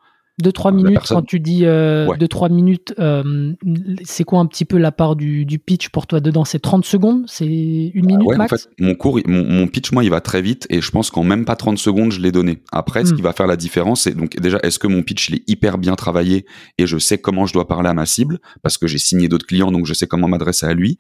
2 0.43 0.52
trois 0.52 0.71
minutes, 0.71 1.00
quand 1.09 1.23
tu 1.23 1.40
dis 1.40 1.61
2 1.61 1.66
euh, 1.66 2.26
trois 2.28 2.50
minutes, 2.50 2.95
euh, 2.99 3.55
c'est 4.05 4.25
quoi 4.25 4.40
un 4.40 4.47
petit 4.47 4.66
peu 4.66 4.76
la 4.76 4.93
part 4.93 5.16
du, 5.16 5.47
pitch 5.64 5.88
pour 5.88 6.07
toi 6.07 6.21
dedans? 6.21 6.45
C'est 6.45 6.59
30 6.59 6.85
secondes? 6.85 7.25
C'est 7.26 7.47
une 7.47 8.07
minute 8.07 8.28
max 8.37 8.52
en 8.52 8.57
fait, 8.57 8.69
mon, 8.78 8.95
cours, 8.95 9.19
mon, 9.26 9.66
pitch, 9.66 9.93
moi, 9.93 10.05
il 10.05 10.11
va 10.11 10.21
très 10.21 10.43
vite 10.43 10.66
et 10.69 10.83
je 10.83 10.90
pense 10.90 11.11
qu'en 11.11 11.25
même 11.25 11.47
pas 11.47 11.57
30 11.57 11.78
secondes, 11.78 12.12
je 12.12 12.21
l'ai 12.21 12.33
donné. 12.33 12.62
Après, 12.71 13.07
ce 13.07 13.12
hmm. 13.12 13.16
qui 13.16 13.23
va 13.23 13.33
faire 13.33 13.47
la 13.47 13.57
différence, 13.57 14.02
c'est 14.02 14.14
donc 14.14 14.38
déjà, 14.38 14.59
est-ce 14.62 14.78
que 14.78 14.87
mon 14.87 15.02
pitch, 15.02 15.31
il 15.31 15.37
est 15.37 15.43
hyper 15.47 15.78
bien 15.78 15.95
travaillé 15.95 16.45
et 16.76 16.87
je 16.87 16.99
sais 16.99 17.16
comment 17.16 17.47
je 17.47 17.55
dois 17.55 17.66
parler 17.66 17.88
à 17.88 17.95
ma 17.95 18.05
cible? 18.05 18.38
Parce 18.62 18.76
que 18.76 18.87
j'ai 18.87 18.99
signé 18.99 19.28
d'autres 19.28 19.47
clients, 19.47 19.73
donc 19.73 19.87
je 19.87 19.95
sais 19.95 20.07
comment 20.07 20.28
m'adresser 20.28 20.66
à 20.66 20.75
lui. 20.75 20.99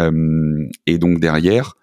Euh, 0.00 0.66
et 0.86 0.98
donc 0.98 1.20
derrière, 1.20 1.76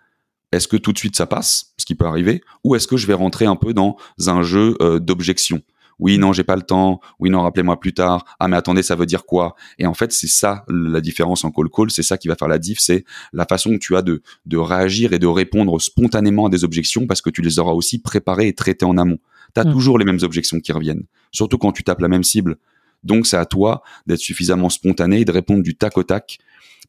est-ce 0.52 0.68
que 0.68 0.78
tout 0.78 0.92
de 0.92 0.98
suite 0.98 1.16
ça 1.16 1.26
passe, 1.26 1.74
ce 1.78 1.86
qui 1.86 1.96
peut 1.96 2.06
arriver, 2.06 2.42
ou 2.64 2.76
est-ce 2.76 2.88
que 2.88 2.98
je 2.98 3.08
vais 3.08 3.14
rentrer 3.14 3.46
un 3.46 3.56
peu 3.56 3.74
dans 3.74 3.98
un 4.28 4.42
jeu 4.42 4.76
d'objection? 5.00 5.62
Oui, 6.00 6.20
non, 6.20 6.32
j'ai 6.32 6.44
pas 6.44 6.56
le 6.56 6.62
temps. 6.62 7.00
Oui, 7.20 7.30
non, 7.30 7.42
rappelez-moi 7.42 7.80
plus 7.80 7.94
tard. 7.94 8.24
Ah, 8.40 8.48
mais 8.48 8.56
attendez, 8.56 8.84
ça 8.84 8.96
veut 8.96 9.08
dire 9.08 9.26
quoi? 9.26 9.56
Et 9.80 9.88
en 9.88 9.94
fait, 9.94 10.12
c'est 10.12 10.28
ça 10.28 10.64
la 10.68 11.02
différence 11.02 11.44
en 11.44 11.52
call 11.52 11.70
call. 11.70 11.90
C'est 11.90 12.04
ça 12.04 12.18
qui 12.18 12.28
va 12.28 12.36
faire 12.36 12.48
la 12.48 12.60
diff. 12.60 12.80
C'est 12.80 13.04
la 13.34 13.46
façon 13.46 13.72
que 13.72 13.78
tu 13.78 13.96
as 13.96 14.04
de, 14.04 14.22
de 14.46 14.58
réagir 14.58 15.14
et 15.14 15.20
de 15.20 15.28
répondre 15.28 15.80
spontanément 15.82 16.46
à 16.46 16.50
des 16.50 16.64
objections 16.64 17.08
parce 17.08 17.22
que 17.22 17.32
tu 17.32 17.42
les 17.42 17.58
auras 17.58 17.72
aussi 17.72 18.00
préparées 18.00 18.48
et 18.48 18.54
traitées 18.54 18.86
en 18.86 18.98
amont. 18.98 19.18
Tu 19.56 19.62
as 19.62 19.66
mmh. 19.66 19.72
toujours 19.72 19.98
les 19.98 20.06
mêmes 20.06 20.20
objections 20.22 20.60
qui 20.60 20.72
reviennent, 20.72 21.06
surtout 21.32 21.58
quand 21.58 21.72
tu 21.72 21.84
tapes 21.84 22.02
la 22.02 22.10
même 22.10 22.24
cible. 22.24 22.58
Donc, 23.04 23.26
c'est 23.26 23.38
à 23.38 23.46
toi 23.46 23.82
d'être 24.06 24.20
suffisamment 24.20 24.70
spontané 24.70 25.22
et 25.22 25.26
de 25.26 25.32
répondre 25.32 25.64
du 25.64 25.76
tac 25.76 25.98
au 25.98 26.04
tac 26.04 26.38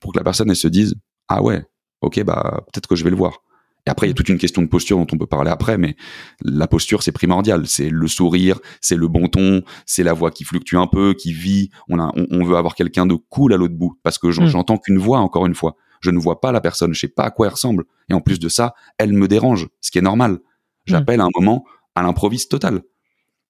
pour 0.01 0.13
que 0.13 0.19
la 0.19 0.25
personne 0.25 0.51
elle 0.51 0.57
se 0.57 0.69
dise 0.69 0.95
ah 1.29 1.43
ouais, 1.43 1.65
ok, 2.01 2.23
bah 2.25 2.65
peut-être 2.73 2.87
que 2.87 2.97
je 2.97 3.05
vais 3.05 3.11
le 3.11 3.17
voir. 3.17 3.43
Et 3.87 3.91
après, 3.91 4.07
il 4.07 4.11
y 4.11 4.13
a 4.13 4.15
toute 4.15 4.29
une 4.29 4.37
question 4.37 4.61
de 4.61 4.67
posture 4.67 4.99
dont 4.99 5.07
on 5.11 5.17
peut 5.17 5.27
parler 5.27 5.51
après, 5.51 5.79
mais 5.79 5.97
la 6.43 6.67
posture, 6.67 7.03
c'est 7.03 7.13
primordial. 7.13 7.67
C'est 7.67 7.89
le 7.89 8.07
sourire, 8.07 8.59
c'est 8.83 8.97
le 8.97 9.09
bon 9.09 9.29
ton, 9.29 9.63
c'est 9.87 10.03
la 10.03 10.13
voix 10.13 10.31
qui 10.31 10.45
fluctue 10.45 10.77
un 10.77 10.87
peu, 10.87 11.15
qui 11.15 11.33
vit. 11.33 11.71
On, 11.89 11.99
a, 11.99 12.13
on, 12.15 12.45
veut 12.45 12.57
avoir 12.57 12.75
quelqu'un 12.75 13.07
de 13.07 13.15
cool 13.15 13.55
à 13.55 13.57
l'autre 13.57 13.77
bout, 13.77 13.99
parce 14.03 14.19
que 14.19 14.27
mm. 14.27 14.47
j'entends 14.47 14.77
qu'une 14.77 14.99
voix, 14.99 15.21
encore 15.21 15.47
une 15.47 15.55
fois. 15.55 15.77
Je 16.01 16.11
ne 16.11 16.19
vois 16.19 16.43
pas 16.43 16.53
la 16.53 16.61
personne, 16.61 16.93
je 16.93 17.01
sais 17.01 17.09
pas 17.09 17.25
à 17.25 17.31
quoi 17.31 17.47
elle 17.47 17.53
ressemble. 17.53 17.85
Et 18.11 18.15
en 18.15 18.21
plus 18.21 18.39
de 18.39 18.51
ça, 18.51 18.75
elle 18.99 19.15
me 19.15 19.27
dérange, 19.27 19.69
ce 19.81 19.91
qui 19.91 19.97
est 19.97 20.03
normal. 20.03 20.33
Mm. 20.33 20.39
J'appelle 20.85 21.21
à 21.23 21.25
un 21.25 21.31
moment 21.35 21.65
à 21.95 22.03
l'improviste 22.03 22.51
total. 22.51 22.83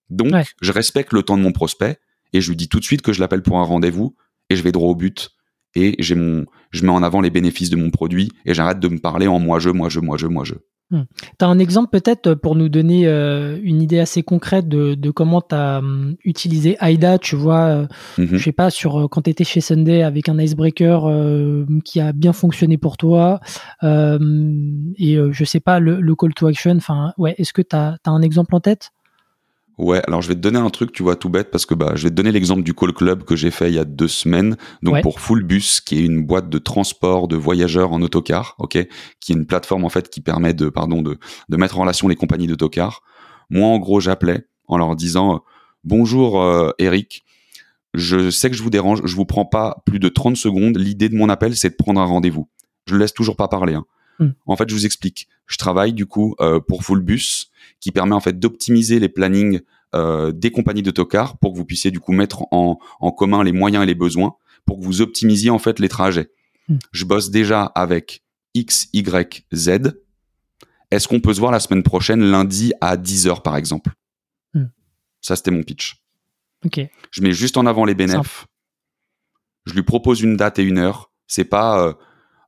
Donc, 0.09 0.33
je 0.63 0.71
respecte 0.73 1.13
le 1.13 1.25
temps 1.25 1.37
de 1.37 1.43
mon 1.43 1.53
prospect 1.53 1.99
et 2.33 2.41
je 2.41 2.49
lui 2.49 2.57
dis 2.57 2.69
tout 2.69 2.79
de 2.79 2.85
suite 2.85 3.03
que 3.03 3.13
je 3.13 3.21
l'appelle 3.21 3.43
pour 3.43 3.59
un 3.59 3.65
rendez-vous 3.65 4.15
et 4.51 4.57
je 4.57 4.63
vais 4.63 4.73
droit 4.73 4.89
au 4.89 4.95
but 4.95 5.31
et 5.75 5.95
j'ai 5.99 6.15
mon, 6.15 6.47
je 6.71 6.85
mets 6.85 6.93
en 6.93 7.03
avant 7.03 7.21
les 7.21 7.31
bénéfices 7.31 7.71
de 7.71 7.77
mon 7.77 7.91
produit 7.91 8.31
et 8.45 8.55
j'arrête 8.55 8.81
de 8.81 8.89
me 8.89 8.99
parler 8.99 9.27
en 9.27 9.39
moi 9.39 9.59
je, 9.59 9.71
moi 9.71 9.89
je, 9.89 10.01
moi 10.01 10.17
je, 10.17 10.27
moi 10.27 10.45
je. 10.45 10.55
Hmm. 10.91 11.03
Tu 11.39 11.45
as 11.45 11.49
un 11.49 11.59
exemple 11.59 11.91
peut-être 11.91 12.33
pour 12.33 12.57
nous 12.57 12.71
donner 12.71 13.07
euh, 13.07 13.59
une 13.63 13.83
idée 13.83 13.99
assez 13.99 14.23
concrète 14.23 14.69
de, 14.69 15.11
comment 15.11 15.43
tu 15.43 15.55
as 15.55 15.81
hum, 15.81 16.17
utilisé 16.25 16.79
AIDA, 16.81 17.19
tu 17.19 17.37
vois, 17.37 17.65
euh, 17.67 17.87
mhm. 18.17 18.39
je 18.39 18.43
sais 18.43 18.53
pas, 18.53 18.71
sur 18.71 18.99
euh, 18.99 19.07
quand 19.07 19.21
tu 19.23 19.31
étais 19.31 19.45
chez 19.45 19.61
Sunday 19.61 20.03
avec 20.03 20.31
un 20.31 20.39
icebreaker 20.39 21.05
qui 21.85 22.01
a 22.01 22.13
bien 22.13 22.33
fonctionné 22.33 22.79
pour 22.79 22.97
toi 22.97 23.41
et 23.83 25.19
je 25.31 25.45
sais 25.45 25.61
pas, 25.61 25.79
le, 25.79 26.01
le 26.01 26.15
call 26.15 26.33
to 26.33 26.47
action, 26.47 26.77
enfin, 26.77 27.13
ouais, 27.19 27.35
est-ce 27.37 27.53
que 27.53 27.63
tu 27.63 27.77
as, 27.77 27.99
as, 28.05 28.11
un 28.11 28.23
exemple 28.23 28.55
en 28.55 28.61
tête? 28.61 28.91
Ouais, 29.79 30.03
alors 30.09 30.23
je 30.23 30.29
vais 30.29 30.35
te 30.35 30.41
donner 30.41 30.59
un 30.59 30.71
truc, 30.71 30.93
tu 30.93 31.05
vois, 31.05 31.15
tout 31.15 31.29
bête, 31.29 31.53
parce 31.53 31.65
que 31.65 31.75
bah, 31.75 31.93
je 31.95 32.03
vais 32.03 32.11
te 32.11 32.15
donner 32.15 32.33
l'exemple 32.33 32.63
du 32.63 32.75
call 32.75 32.93
club 32.93 33.23
que 33.23 33.37
j'ai 33.37 33.53
fait 33.53 33.71
il 33.71 33.75
y 33.75 33.79
a 33.79 33.85
deux 33.85 34.09
semaines. 34.09 34.57
Donc 34.83 35.01
pour 35.03 35.21
Fullbus, 35.21 35.81
qui 35.87 35.99
est 35.99 36.05
une 36.05 36.27
boîte 36.27 36.49
de 36.49 36.59
transport 36.59 37.29
de 37.29 37.37
voyageurs 37.37 37.93
en 37.93 38.03
autocar, 38.03 38.57
ok, 38.59 38.79
qui 39.21 39.33
est 39.33 39.37
une 39.37 39.47
plateforme 39.47 39.85
en 39.85 39.89
fait 39.89 40.11
qui 40.11 40.21
permet 40.21 40.53
de, 40.53 40.69
pardon, 40.69 41.01
de, 41.01 41.19
de 41.49 41.57
mettre 41.57 41.79
en 41.79 41.83
relation 41.83 42.09
les 42.09 42.17
compagnies 42.17 42.49
d'autocar. 42.49 43.03
Moi, 43.51 43.69
en 43.69 43.79
gros, 43.79 44.01
j'appelais 44.01 44.47
en 44.67 44.79
leur 44.79 44.97
disant 44.97 45.43
bonjour 45.85 46.43
euh, 46.43 46.71
Eric, 46.79 47.25
je 47.95 48.31
sais 48.31 48.51
que 48.51 48.57
je 48.57 48.63
vous 48.63 48.71
dérange, 48.71 49.01
je 49.05 49.15
vous 49.15 49.25
prends 49.25 49.47
pas 49.47 49.83
plus 49.87 49.99
de 49.99 50.09
30 50.09 50.37
secondes. 50.37 50.77
L'idée 50.77 51.09
de 51.09 51.17
mon 51.17 51.29
appel, 51.29 51.57
c'est 51.57 51.71
de 51.71 51.77
prendre 51.77 52.01
un 52.01 52.05
rendez-vous. 52.05 52.49
Je 52.87 52.95
le 52.95 53.01
laisse 53.01 53.15
toujours 53.15 53.37
pas 53.37 53.49
parler. 53.49 53.75
Hein. 53.75 53.85
Hmm. 54.19 54.31
En 54.47 54.57
fait, 54.57 54.69
je 54.69 54.75
vous 54.75 54.87
explique. 54.87 55.29
Je 55.47 55.57
travaille 55.57 55.93
du 55.93 56.07
coup 56.07 56.35
euh, 56.41 56.61
pour 56.61 56.83
Fullbus 56.83 57.47
qui 57.81 57.93
permet 57.93 58.15
en 58.15 58.21
fait 58.21 58.39
d'optimiser 58.39 58.99
les 58.99 59.09
plannings 59.09 59.61
euh, 59.95 60.33
des 60.33 60.51
compagnies 60.51 60.83
d'autocars 60.83 61.39
pour 61.39 61.53
que 61.53 61.59
vous 61.59 61.65
puissiez 61.65 61.91
du 61.91 62.01
coup 62.01 62.13
mettre 62.13 62.43
en, 62.53 62.79
en, 63.01 63.11
commun 63.11 63.43
les 63.43 63.53
moyens 63.53 63.83
et 63.83 63.87
les 63.87 63.95
besoins 63.95 64.37
pour 64.67 64.79
que 64.79 64.85
vous 64.85 65.01
optimisiez 65.01 65.51
en 65.51 65.59
fait 65.59 65.79
les 65.79 65.89
trajets. 65.89 66.31
Hmm. 66.69 66.77
Je 66.93 67.05
bosse 67.05 67.31
déjà 67.31 67.65
avec 67.65 68.23
X, 68.55 68.89
Y, 68.93 69.47
Z. 69.55 69.71
Est-ce 70.91 71.09
qu'on 71.09 71.21
peut 71.21 71.35
se 71.35 71.41
voir 71.41 71.53
la 71.53 71.61
semaine 71.61 71.83
prochaine, 71.83 72.23
lundi 72.23 72.73
à 72.81 72.97
10h 72.97 73.43
par 73.43 73.57
exemple? 73.57 73.93
Hmm. 74.55 74.67
Ça, 75.21 75.37
c'était 75.37 75.51
mon 75.51 75.63
pitch. 75.63 76.03
Ok. 76.65 76.81
Je 77.11 77.23
mets 77.23 77.33
juste 77.33 77.57
en 77.57 77.67
avant 77.67 77.85
les 77.85 77.95
bénéfices. 77.95 78.45
Je 79.67 79.75
lui 79.75 79.83
propose 79.83 80.21
une 80.21 80.37
date 80.37 80.59
et 80.59 80.63
une 80.63 80.79
heure. 80.79 81.13
C'est 81.27 81.45
pas 81.45 81.97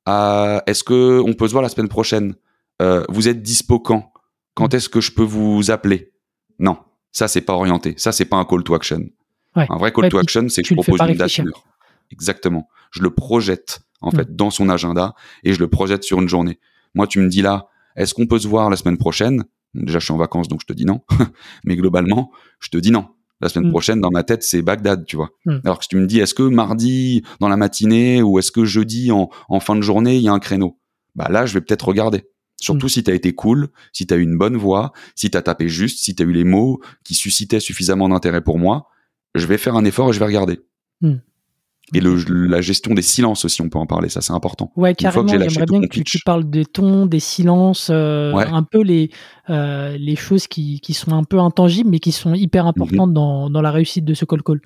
euh, 0.09 0.61
est-ce 0.67 0.85
que 0.85 1.21
on 1.21 1.35
peut 1.35 1.47
se 1.47 1.53
voir 1.53 1.63
la 1.63 1.69
semaine 1.69 1.89
prochaine? 1.89 2.35
Euh, 2.83 3.05
Vous 3.09 3.29
êtes 3.29 3.43
dispo 3.43 3.79
quand? 3.79 4.13
Quand 4.55 4.75
est-ce 4.75 4.89
que 4.89 5.01
je 5.01 5.13
peux 5.13 5.23
vous 5.23 5.71
appeler? 5.71 6.13
Non, 6.59 6.79
ça 7.13 7.29
c'est 7.29 7.41
pas 7.41 7.55
orienté. 7.55 7.95
Ça 7.97 8.13
c'est 8.13 8.25
pas 8.25 8.37
un 8.37 8.45
call 8.45 8.63
to 8.63 8.75
action. 8.75 9.09
Un 9.55 9.77
vrai 9.77 9.93
call 9.93 10.09
to 10.09 10.19
action, 10.19 10.49
c'est 10.49 10.63
que 10.63 10.69
je 10.69 10.75
propose 10.75 11.01
une 11.01 11.17
date. 11.17 11.41
Exactement. 12.11 12.69
Je 12.91 13.03
le 13.03 13.11
projette 13.11 13.81
en 14.01 14.09
mm. 14.09 14.17
fait 14.17 14.37
dans 14.37 14.51
son 14.51 14.69
agenda 14.69 15.15
et 15.45 15.53
je 15.53 15.61
le 15.61 15.69
projette 15.69 16.05
sur 16.05 16.21
une 16.21 16.29
journée. 16.29 16.59
Moi, 16.95 17.07
tu 17.07 17.21
me 17.21 17.29
dis 17.29 17.43
là, 17.43 17.69
est-ce 17.97 18.15
qu'on 18.15 18.27
peut 18.27 18.39
se 18.39 18.49
voir 18.49 18.71
la 18.71 18.77
semaine 18.77 18.99
prochaine? 18.99 19.45
Déjà, 19.75 19.99
je 20.01 20.05
suis 20.05 20.13
en 20.13 20.17
vacances, 20.17 20.49
donc 20.49 20.61
je 20.63 20.67
te 20.67 20.73
dis 20.73 20.85
non. 20.85 21.03
Mais 21.65 21.77
globalement, 21.77 22.33
je 22.59 22.69
te 22.71 22.79
dis 22.79 22.91
non. 22.91 23.09
La 23.41 23.49
semaine 23.49 23.69
mm. 23.69 23.73
prochaine, 23.73 24.01
dans 24.01 24.11
ma 24.11 24.23
tête, 24.23 24.43
c'est 24.43 24.63
Bagdad, 24.63 25.07
tu 25.07 25.17
vois. 25.17 25.31
Mm. 25.47 25.59
Alors 25.65 25.79
que 25.79 25.85
si 25.85 25.89
tu 25.89 25.97
me 25.97 26.07
dis, 26.07 26.19
est-ce 26.19 26.35
que 26.35 26.43
mardi 26.43 27.23
dans 27.39 27.49
la 27.49 27.57
matinée 27.57 28.23
ou 28.23 28.39
est-ce 28.39 28.53
que 28.53 28.65
jeudi 28.65 29.13
en, 29.13 29.31
en 29.49 29.61
fin 29.61 29.77
de 29.77 29.83
journée, 29.83 30.17
il 30.17 30.23
y 30.23 30.29
a 30.29 30.33
un 30.33 30.41
créneau? 30.41 30.79
Bah 31.15 31.29
là, 31.31 31.47
je 31.47 31.55
vais 31.55 31.61
peut-être 31.61 31.87
regarder. 31.87 32.25
Surtout 32.61 32.87
mm. 32.87 32.91
si 32.91 33.05
tu 33.05 33.11
as 33.11 33.15
été 33.15 33.35
cool, 33.35 33.69
si 33.93 34.07
tu 34.07 34.15
as 34.15 34.19
eu 34.19 34.23
une 34.23 34.39
bonne 34.39 34.57
voix, 34.57 34.93
si 35.15 35.31
tu 35.31 35.37
as 35.37 35.43
tapé 35.43 35.69
juste, 35.69 35.99
si 35.99 36.15
tu 36.15 36.23
as 36.23 36.27
eu 36.27 36.33
les 36.33 36.45
mots 36.45 36.81
qui 37.05 37.15
suscitaient 37.15 37.61
suffisamment 37.61 38.09
d'intérêt 38.09 38.43
pour 38.43 38.59
moi, 38.59 38.89
je 39.35 39.47
vais 39.47 39.59
faire 39.59 39.77
un 39.77 39.85
effort 39.85 40.11
et 40.11 40.13
je 40.13 40.19
vais 40.19 40.27
regarder. 40.27 40.61
Mm. 41.01 41.17
Et 41.93 42.01
le, 42.01 42.15
la 42.47 42.61
gestion 42.61 42.95
des 42.95 43.03
silences 43.03 43.45
aussi, 43.45 43.63
on 43.63 43.69
peut 43.69 43.79
en 43.79 43.87
parler, 43.87 44.09
ça 44.09 44.21
c'est 44.21 44.33
important. 44.33 44.71
Ouais, 44.77 44.95
carrément, 44.95 45.27
j'aimerais 45.27 45.67
bien 45.67 45.81
que 45.81 46.01
tu, 46.01 46.21
parles 46.25 46.49
des 46.49 46.65
tons, 46.65 47.07
des 47.07 47.19
silences, 47.19 47.89
euh, 47.91 48.33
un 48.35 48.63
peu 48.63 48.83
les, 48.83 49.11
euh, 49.49 49.97
les 49.99 50.15
choses 50.15 50.47
qui, 50.47 50.81
qui, 50.81 50.95
sont 50.95 51.13
un 51.13 51.25
peu 51.25 51.41
intangibles 51.41 51.91
mais 51.91 51.99
qui 51.99 52.13
sont 52.13 52.35
hyper 52.35 52.67
importantes 52.67 53.11
mm-hmm. 53.11 53.15
dans, 53.15 53.51
dans 53.51 53.63
la 53.63 53.73
réussite 53.73 54.05
de 54.05 54.15
ce 54.15 54.25
call 54.25 54.45
call. 54.45 54.61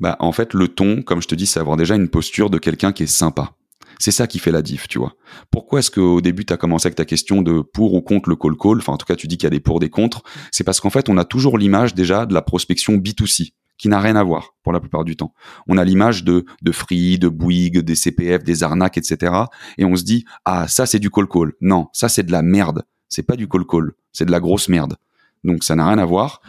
Bah, 0.00 0.16
en 0.18 0.32
fait, 0.32 0.52
le 0.52 0.68
ton, 0.68 1.00
comme 1.00 1.22
je 1.22 1.28
te 1.28 1.34
dis, 1.34 1.46
c'est 1.46 1.60
avoir 1.60 1.78
déjà 1.78 1.94
une 1.94 2.08
posture 2.08 2.50
de 2.50 2.58
quelqu'un 2.58 2.92
qui 2.92 3.04
est 3.04 3.06
sympa. 3.06 3.52
C'est 4.00 4.12
ça 4.12 4.26
qui 4.26 4.38
fait 4.38 4.50
la 4.50 4.62
diff, 4.62 4.88
tu 4.88 4.98
vois. 4.98 5.14
Pourquoi 5.50 5.80
est-ce 5.80 5.90
qu'au 5.90 6.22
début, 6.22 6.46
tu 6.46 6.54
as 6.54 6.56
commencé 6.56 6.86
avec 6.86 6.96
ta 6.96 7.04
question 7.04 7.42
de 7.42 7.60
pour 7.60 7.92
ou 7.92 8.00
contre 8.00 8.30
le 8.30 8.36
call-call 8.36 8.78
Enfin, 8.78 8.94
en 8.94 8.96
tout 8.96 9.04
cas, 9.04 9.14
tu 9.14 9.26
dis 9.26 9.36
qu'il 9.36 9.44
y 9.44 9.46
a 9.46 9.50
des 9.50 9.60
pour, 9.60 9.78
des 9.78 9.90
contre. 9.90 10.22
C'est 10.50 10.64
parce 10.64 10.80
qu'en 10.80 10.88
fait, 10.88 11.10
on 11.10 11.18
a 11.18 11.26
toujours 11.26 11.58
l'image 11.58 11.94
déjà 11.94 12.24
de 12.24 12.32
la 12.32 12.40
prospection 12.40 12.94
B2C 12.94 13.52
qui 13.76 13.88
n'a 13.88 14.00
rien 14.00 14.16
à 14.16 14.22
voir 14.22 14.54
pour 14.62 14.72
la 14.72 14.80
plupart 14.80 15.04
du 15.04 15.16
temps. 15.16 15.34
On 15.68 15.76
a 15.76 15.84
l'image 15.84 16.24
de, 16.24 16.46
de 16.62 16.72
Free, 16.72 17.18
de 17.18 17.28
Bouygues, 17.28 17.80
des 17.80 17.94
CPF, 17.94 18.42
des 18.42 18.62
arnaques, 18.62 18.96
etc. 18.96 19.34
Et 19.76 19.84
on 19.84 19.96
se 19.96 20.02
dit, 20.02 20.24
ah, 20.46 20.66
ça 20.66 20.86
c'est 20.86 20.98
du 20.98 21.10
call-call. 21.10 21.52
Non, 21.60 21.88
ça 21.92 22.08
c'est 22.08 22.22
de 22.22 22.32
la 22.32 22.42
merde. 22.42 22.84
C'est 23.08 23.22
pas 23.22 23.36
du 23.36 23.48
call-call. 23.48 23.92
C'est 24.12 24.24
de 24.24 24.30
la 24.30 24.40
grosse 24.40 24.68
merde. 24.70 24.96
Donc 25.44 25.62
ça 25.62 25.76
n'a 25.76 25.86
rien 25.86 25.98
à 25.98 26.06
voir. 26.06 26.40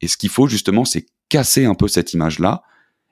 Et 0.00 0.08
ce 0.08 0.16
qu'il 0.16 0.30
faut 0.30 0.48
justement, 0.48 0.86
c'est 0.86 1.06
casser 1.28 1.66
un 1.66 1.74
peu 1.74 1.88
cette 1.88 2.14
image-là. 2.14 2.62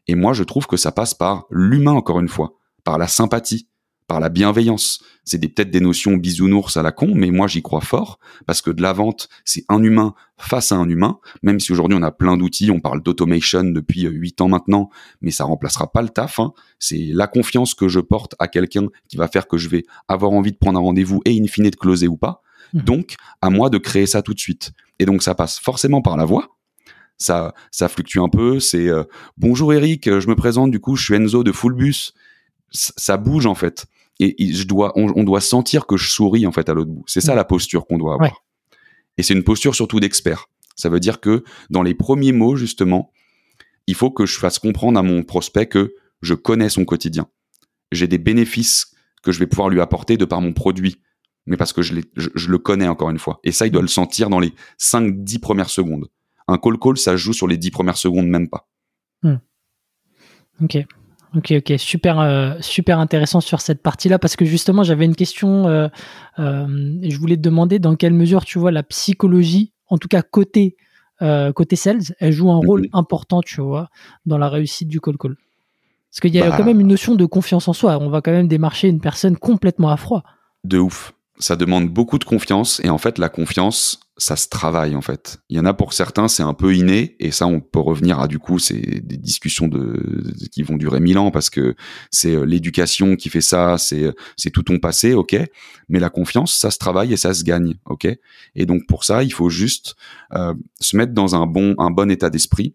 Et 0.07 0.15
moi, 0.15 0.33
je 0.33 0.45
trouve 0.45 0.67
que 0.67 0.77
ça 0.77 0.93
passe 0.93 1.15
par 1.15 1.45
l'humain, 1.51 1.93
encore 1.93 2.21
une 2.21 2.29
fois, 2.29 2.55
par 2.85 2.99
la 2.99 3.09
sympathie, 3.09 3.69
par 4.07 4.21
la 4.21 4.29
bienveillance. 4.29 5.03
C'est 5.25 5.39
peut-être 5.39 5.71
des 5.71 5.81
notions 5.81 6.17
bisounours 6.17 6.77
à 6.77 6.83
la 6.83 6.93
con, 6.93 7.13
mais 7.15 7.31
moi 7.31 7.47
j'y 7.47 7.63
crois 7.63 7.81
fort 7.81 8.19
parce 8.47 8.61
que 8.61 8.71
de 8.71 8.83
la 8.83 8.93
vente, 8.93 9.29
c'est 9.45 9.65
un 9.69 9.83
humain 9.83 10.15
face 10.37 10.73
à 10.73 10.77
un 10.77 10.89
humain. 10.89 11.19
Même 11.43 11.61
si 11.61 11.73
aujourd'hui 11.73 11.97
on 11.99 12.03
a 12.03 12.11
plein 12.11 12.37
d'outils, 12.37 12.71
on 12.71 12.81
parle 12.81 13.03
d'automation 13.03 13.65
depuis 13.65 14.03
huit 14.03 14.41
ans 14.41 14.49
maintenant, 14.49 14.91
mais 15.23 15.31
ça 15.31 15.45
remplacera 15.45 15.91
pas 15.91 16.03
le 16.03 16.11
taf. 16.11 16.39
Hein. 16.39 16.53
C'est 16.79 17.11
la 17.13 17.27
confiance 17.27 17.75
que 17.75 17.89
je 17.89 18.01
porte 18.01 18.35
à 18.39 18.49
quelqu'un 18.49 18.89
qui 19.09 19.17
va 19.17 19.29
faire 19.29 19.49
que 19.49 19.57
je 19.57 19.69
vais 19.69 19.85
avoir 20.09 20.33
envie 20.33 20.53
de 20.53 20.59
prendre 20.59 20.79
un 20.79 20.83
rendez-vous 20.83 21.23
et 21.25 21.41
in 21.41 21.47
fine 21.47 21.71
de 21.71 21.77
closer 21.77 22.09
ou 22.09 22.17
pas. 22.17 22.43
Mmh. 22.75 22.81
Donc 22.81 23.15
à 23.41 23.49
moi 23.49 23.71
de 23.71 23.79
créer 23.79 24.07
ça 24.07 24.21
tout 24.21 24.35
de 24.35 24.41
suite. 24.41 24.73
Et 24.99 25.07
donc 25.07 25.23
ça 25.23 25.35
passe 25.35 25.59
forcément 25.59 26.03
par 26.03 26.17
la 26.19 26.27
voix. 26.27 26.51
Ça, 27.17 27.55
ça 27.71 27.89
fluctue 27.89 28.19
un 28.19 28.29
peu. 28.29 28.61
C'est 28.61 28.89
euh, 28.89 29.05
bonjour 29.39 29.73
Eric, 29.73 30.19
je 30.19 30.29
me 30.29 30.35
présente. 30.35 30.71
Du 30.71 30.81
coup, 30.81 30.97
je 30.97 31.05
suis 31.05 31.15
Enzo 31.15 31.45
de 31.45 31.53
Fullbus 31.53 32.13
ça 32.75 33.17
bouge 33.17 33.47
en 33.47 33.55
fait. 33.55 33.87
Et, 34.21 34.53
je 34.53 34.65
dois, 34.65 34.93
on, 34.97 35.25
doit 35.25 35.41
sentir 35.41 35.87
que 35.87 35.97
je 35.97 36.09
souris 36.11 36.47
en 36.47 36.53
fait 36.53 36.69
à 36.69 36.75
l'autre 36.75 36.91
bout. 36.91 37.05
C'est 37.07 37.21
ça 37.21 37.35
la 37.35 37.45
posture 37.45 37.87
qu'on 37.87 37.99
doit 37.99 38.15
avoir. 38.15 38.45
Et 39.17 39.23
c'est 39.23 39.35
une 39.35 39.43
posture 39.43 39.75
surtout 39.75 40.01
d'expert. 40.01 40.47
Ça 40.77 40.89
veut 40.89 41.01
dire 41.01 41.21
que 41.21 41.45
dans 41.71 41.83
les 41.83 41.95
premiers 41.95 42.33
mots 42.33 42.57
justement, 42.57 43.13
il 43.87 43.95
faut 43.95 44.11
que 44.11 44.27
je 44.27 44.39
fasse 44.39 44.59
comprendre 44.59 44.99
à 44.99 45.03
mon 45.03 45.23
prospect 45.23 45.67
que 45.67 45.95
je 46.23 46.35
connais 46.35 46.69
son 46.69 46.85
quotidien. 46.85 47.29
J'ai 47.93 48.07
des 48.07 48.19
bénéfices 48.19 48.95
que 49.23 49.33
je 49.33 49.39
vais 49.39 49.47
pouvoir 49.47 49.69
lui 49.69 49.81
apporter 49.81 50.17
de 50.17 50.25
par 50.25 50.41
mon 50.41 50.53
produit, 50.53 51.01
mais 51.47 51.57
parce 51.57 51.73
que 51.73 51.83
je, 51.83 51.95
je, 52.17 52.49
le 52.49 52.59
connais 52.59 52.89
encore 52.89 53.11
une 53.11 53.19
fois. 53.19 53.41
Et 53.45 53.53
ça, 53.53 53.67
il 53.67 53.71
doit 53.71 53.83
le 53.83 53.89
sentir 53.89 54.31
dans 54.31 54.41
les 54.41 54.53
5-10 54.81 55.39
premières 55.41 55.71
secondes. 55.71 56.09
Un 56.49 56.59
call 56.59 56.79
call, 56.79 56.99
ça 56.99 57.13
se 57.13 57.17
joue 57.19 57.33
sur 57.33 57.47
les 57.47 57.57
dix 57.57 57.71
premières 57.71 57.97
secondes, 57.97 58.27
même 58.27 58.49
pas. 58.49 58.69
Hmm. 59.23 59.37
Ok. 60.63 60.79
Ok, 61.37 61.53
ok, 61.57 61.79
super, 61.79 62.21
euh, 62.21 62.55
super 62.61 63.01
intéressant 63.01 63.41
sur 63.41 63.61
cette 63.61 63.83
partie-là 63.83 64.19
parce 64.19 64.37
que 64.37 64.45
justement 64.45 64.85
j'avais 64.85 65.05
une 65.05 65.17
question. 65.17 65.67
Euh, 65.69 65.89
euh, 66.39 66.99
je 67.03 67.19
voulais 67.19 67.37
te 67.37 67.43
demander 67.43 67.79
dans 67.79 67.97
quelle 67.97 68.15
mesure 68.15 68.45
tu 68.45 68.59
vois 68.59 68.71
la 68.71 68.83
psychologie, 68.83 69.73
en 69.89 69.99
tout 69.99 70.09
cas 70.09 70.23
côté 70.23 70.77
côté 71.55 71.75
sales, 71.75 72.03
elle 72.19 72.33
joue 72.33 72.51
un 72.51 72.59
rôle 72.59 72.83
mhm. 72.83 72.89
important, 72.93 73.41
tu 73.41 73.63
vois, 73.63 73.89
dans 74.27 74.37
la 74.37 74.51
réussite 74.51 74.89
du 74.89 75.01
call 75.01 75.17
call. 75.17 75.37
Parce 76.11 76.21
qu'il 76.21 76.35
y 76.35 76.43
a 76.43 76.51
bah. 76.51 76.57
quand 76.59 76.65
même 76.65 76.81
une 76.81 76.89
notion 76.89 77.15
de 77.15 77.25
confiance 77.25 77.67
en 77.67 77.73
soi. 77.73 77.97
On 77.99 78.11
va 78.11 78.21
quand 78.21 78.31
même 78.31 78.47
démarcher 78.47 78.89
une 78.89 79.01
personne 79.01 79.39
complètement 79.39 79.89
à 79.89 79.97
froid. 79.97 80.23
De 80.65 80.79
ouf 80.79 81.15
ça 81.39 81.57
demande 81.57 81.89
beaucoup 81.89 82.19
de 82.19 82.25
confiance 82.25 82.81
et 82.85 82.91
en 82.91 82.99
fait 82.99 83.19
la 83.19 83.29
confiance 83.29 84.01
ça 84.25 84.37
se 84.37 84.49
travaille 84.49 84.97
en 84.97 85.03
fait. 85.03 85.37
Il 85.51 85.57
y 85.59 85.61
en 85.61 85.67
a 85.67 85.75
pour 85.75 85.93
certains 85.93 86.29
c'est 86.29 86.43
un 86.43 86.55
peu 86.55 86.75
inné 86.75 87.15
et 87.21 87.31
ça 87.31 87.47
on 87.47 87.61
peut 87.61 87.79
revenir 87.79 88.21
à 88.21 88.27
du 88.27 88.39
coup 88.39 88.59
c'est 88.59 88.81
des 88.81 89.19
discussions 89.19 89.69
de, 89.69 90.33
qui 90.51 90.63
vont 90.63 90.79
durer 90.79 90.99
mille 90.99 91.19
ans 91.19 91.31
parce 91.31 91.51
que 91.51 91.77
c'est 92.11 92.35
euh, 92.35 92.45
l'éducation 92.45 93.17
qui 93.17 93.29
fait 93.29 93.43
ça, 93.43 93.77
c'est 93.77 94.11
c'est 94.39 94.49
tout 94.49 94.63
ton 94.63 94.79
passé, 94.79 95.13
ok. 95.13 95.37
Mais 95.91 96.01
la 96.01 96.09
confiance 96.09 96.55
ça 96.55 96.71
se 96.71 96.79
travaille 96.79 97.13
et 97.13 97.19
ça 97.19 97.35
se 97.35 97.45
gagne, 97.45 97.75
ok. 97.85 98.07
Et 98.55 98.65
donc 98.65 98.87
pour 98.87 99.05
ça 99.05 99.23
il 99.23 99.33
faut 99.33 99.51
juste 99.51 99.95
euh, 100.33 100.55
se 100.81 100.97
mettre 100.97 101.13
dans 101.13 101.35
un 101.35 101.45
bon 101.45 101.75
un 101.77 101.91
bon 101.91 102.11
état 102.11 102.31
d'esprit 102.31 102.75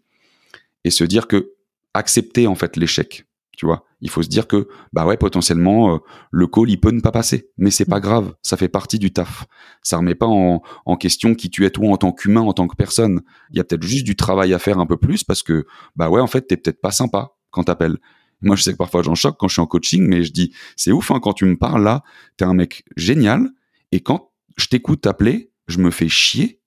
et 0.84 0.90
se 0.90 1.02
dire 1.02 1.26
que 1.26 1.54
accepter 1.94 2.46
en 2.46 2.54
fait 2.54 2.76
l'échec 2.76 3.26
tu 3.60 3.66
vois. 3.66 3.84
Il 4.00 4.08
faut 4.08 4.22
se 4.22 4.28
dire 4.30 4.46
que 4.46 4.68
bah 4.94 5.04
ouais 5.04 5.18
potentiellement 5.18 5.94
euh, 5.94 5.98
le 6.30 6.46
call 6.46 6.70
il 6.70 6.80
peut 6.80 6.92
ne 6.92 7.02
pas 7.02 7.12
passer, 7.12 7.50
mais 7.58 7.70
c'est 7.70 7.84
pas 7.84 7.98
mm. 7.98 8.00
grave, 8.00 8.34
ça 8.40 8.56
fait 8.56 8.70
partie 8.70 8.98
du 8.98 9.12
taf. 9.12 9.44
Ça 9.82 9.98
remet 9.98 10.14
pas 10.14 10.28
en, 10.28 10.62
en 10.86 10.96
question 10.96 11.34
qui 11.34 11.50
tu 11.50 11.66
es 11.66 11.70
toi 11.70 11.90
en 11.90 11.98
tant 11.98 12.10
qu'humain, 12.10 12.40
en 12.40 12.54
tant 12.54 12.66
que 12.68 12.74
personne. 12.74 13.20
Il 13.50 13.58
y 13.58 13.60
a 13.60 13.64
peut-être 13.64 13.82
juste 13.82 14.06
du 14.06 14.16
travail 14.16 14.54
à 14.54 14.58
faire 14.58 14.78
un 14.78 14.86
peu 14.86 14.96
plus 14.96 15.24
parce 15.24 15.42
que 15.42 15.66
bah 15.94 16.08
ouais 16.08 16.22
en 16.22 16.26
fait 16.26 16.46
t'es 16.46 16.56
peut-être 16.56 16.80
pas 16.80 16.90
sympa 16.90 17.32
quand 17.50 17.64
t'appelles. 17.64 17.98
Moi 18.40 18.56
je 18.56 18.62
sais 18.62 18.72
que 18.72 18.78
parfois 18.78 19.02
j'en 19.02 19.14
choque 19.14 19.36
quand 19.38 19.48
je 19.48 19.52
suis 19.52 19.60
en 19.60 19.66
coaching, 19.66 20.08
mais 20.08 20.22
je 20.22 20.32
dis 20.32 20.54
c'est 20.74 20.90
ouf 20.90 21.10
hein, 21.10 21.20
quand 21.22 21.34
tu 21.34 21.44
me 21.44 21.58
parles 21.58 21.84
là, 21.84 22.02
t'es 22.38 22.46
un 22.46 22.54
mec 22.54 22.86
génial 22.96 23.50
et 23.92 24.00
quand 24.00 24.30
je 24.56 24.68
t'écoute 24.68 25.02
t'appeler, 25.02 25.52
je 25.68 25.80
me 25.80 25.90
fais 25.90 26.08
chier 26.08 26.62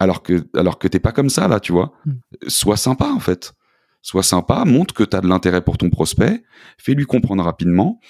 alors 0.00 0.24
que 0.24 0.44
alors 0.56 0.80
que 0.80 0.88
t'es 0.88 0.98
pas 0.98 1.12
comme 1.12 1.30
ça 1.30 1.46
là, 1.46 1.60
tu 1.60 1.70
vois. 1.70 1.92
Mm. 2.04 2.12
Sois 2.48 2.76
sympa 2.76 3.06
en 3.06 3.20
fait 3.20 3.54
Sois 4.02 4.22
sympa, 4.22 4.64
montre 4.64 4.94
que 4.94 5.04
tu 5.04 5.16
as 5.16 5.20
de 5.20 5.28
l'intérêt 5.28 5.62
pour 5.62 5.78
ton 5.78 5.90
prospect, 5.90 6.42
fais-lui 6.78 7.04
comprendre 7.04 7.44
rapidement, 7.44 8.00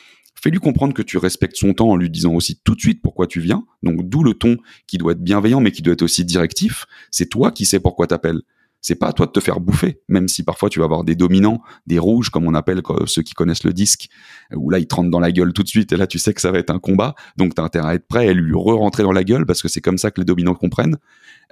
fais-lui 0.40 0.58
comprendre 0.58 0.94
que 0.94 1.02
tu 1.02 1.18
respectes 1.18 1.56
son 1.56 1.74
temps 1.74 1.90
en 1.90 1.96
lui 1.96 2.10
disant 2.10 2.34
aussi 2.34 2.60
tout 2.62 2.74
de 2.74 2.80
suite 2.80 3.02
pourquoi 3.02 3.26
tu 3.26 3.40
viens. 3.40 3.64
Donc 3.82 4.08
d'où 4.08 4.22
le 4.22 4.34
ton 4.34 4.56
qui 4.86 4.98
doit 4.98 5.12
être 5.12 5.22
bienveillant 5.22 5.60
mais 5.60 5.72
qui 5.72 5.82
doit 5.82 5.94
être 5.94 6.02
aussi 6.02 6.24
directif. 6.24 6.86
C'est 7.10 7.28
toi 7.28 7.50
qui 7.50 7.66
sais 7.66 7.80
pourquoi 7.80 8.06
t'appelles. 8.06 8.42
C'est 8.80 8.94
pas 8.94 9.08
à 9.08 9.12
toi 9.12 9.26
de 9.26 9.32
te 9.32 9.40
faire 9.40 9.60
bouffer, 9.60 10.00
même 10.08 10.26
si 10.26 10.42
parfois 10.42 10.70
tu 10.70 10.78
vas 10.78 10.86
avoir 10.86 11.04
des 11.04 11.14
dominants, 11.14 11.60
des 11.86 11.98
rouges 11.98 12.30
comme 12.30 12.46
on 12.46 12.54
appelle 12.54 12.80
ceux 13.06 13.22
qui 13.22 13.34
connaissent 13.34 13.64
le 13.64 13.74
disque, 13.74 14.08
où 14.54 14.70
là 14.70 14.78
ils 14.78 14.86
te 14.86 14.94
rentrent 14.94 15.10
dans 15.10 15.20
la 15.20 15.32
gueule 15.32 15.52
tout 15.52 15.62
de 15.62 15.68
suite 15.68 15.92
et 15.92 15.96
là 15.96 16.06
tu 16.06 16.18
sais 16.18 16.32
que 16.32 16.40
ça 16.40 16.50
va 16.50 16.58
être 16.58 16.70
un 16.70 16.78
combat, 16.78 17.14
donc 17.36 17.54
t'as 17.54 17.62
intérêt 17.62 17.88
à 17.90 17.94
être 17.94 18.06
prêt 18.06 18.28
à 18.28 18.32
lui 18.32 18.54
re-rentrer 18.54 19.02
dans 19.02 19.12
la 19.12 19.24
gueule 19.24 19.44
parce 19.44 19.60
que 19.60 19.68
c'est 19.68 19.82
comme 19.82 19.98
ça 19.98 20.10
que 20.10 20.20
les 20.20 20.24
dominants 20.24 20.54
comprennent. 20.54 20.96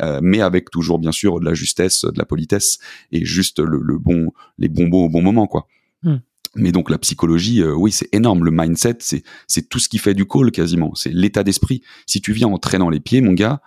Euh, 0.01 0.21
mais 0.23 0.41
avec 0.41 0.71
toujours 0.71 0.99
bien 0.99 1.12
sûr 1.12 1.41
de 1.41 1.45
la 1.45 1.55
justesse, 1.55 2.05
de 2.05 2.19
la 2.19 2.25
politesse 2.25 2.79
et 3.11 3.25
juste 3.25 3.59
le, 3.59 3.99
bon, 3.99 4.33
les 4.57 4.69
bons 4.69 4.87
mots 4.87 5.05
au 5.05 5.09
bon 5.09 5.23
moment, 5.23 5.47
quoi. 5.47 5.67
Hmm. 6.03 6.19
Mais 6.55 6.73
donc 6.73 6.88
la 6.88 6.99
psychologie, 6.99 7.62
euh, 7.62 7.75
oui, 7.75 7.93
c'est 7.93 8.09
énorme. 8.12 8.45
Le 8.45 8.51
mindset, 8.51 8.99
c'est 9.01 9.23
c'est 9.47 9.69
tout 9.69 9.79
ce 9.79 9.88
qui 9.88 9.99
fait 9.99 10.14
du 10.14 10.27
call 10.27 10.51
quasiment. 10.51 10.95
C'est 10.95 11.12
l'état 11.12 11.43
d'esprit. 11.43 11.83
Si 12.07 12.21
tu 12.21 12.33
viens 12.33 12.49
en 12.49 12.59
traînant 12.59 12.91
les 12.91 13.01
pieds, 13.01 13.21
mon 13.21 13.33
gars, 13.33 13.61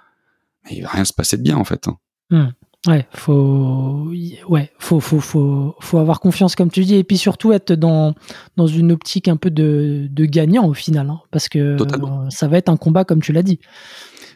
il 0.69 0.83
va 0.83 0.89
rien 0.89 1.05
se 1.05 1.13
passer 1.13 1.37
de 1.37 1.43
bien 1.43 1.57
en 1.57 1.63
fait. 1.63 1.87
Hein. 1.87 1.97
Hmm. 2.29 2.51
Ouais, 2.87 3.05
faut, 3.13 4.09
ouais, 4.49 4.71
faut, 4.79 4.99
faut, 4.99 5.19
faut, 5.19 5.75
faut 5.79 5.97
avoir 5.99 6.19
confiance 6.19 6.55
comme 6.55 6.71
tu 6.71 6.83
dis, 6.83 6.95
et 6.95 7.03
puis 7.03 7.17
surtout 7.17 7.51
être 7.51 7.73
dans 7.73 8.15
dans 8.57 8.65
une 8.65 8.91
optique 8.91 9.27
un 9.27 9.37
peu 9.37 9.51
de, 9.51 10.07
de 10.09 10.25
gagnant 10.25 10.67
au 10.67 10.73
final, 10.73 11.07
hein, 11.11 11.19
parce 11.29 11.47
que 11.47 11.77
ça 12.29 12.47
va 12.47 12.57
être 12.57 12.69
un 12.69 12.77
combat 12.77 13.05
comme 13.05 13.21
tu 13.21 13.33
l'as 13.33 13.43
dit. 13.43 13.59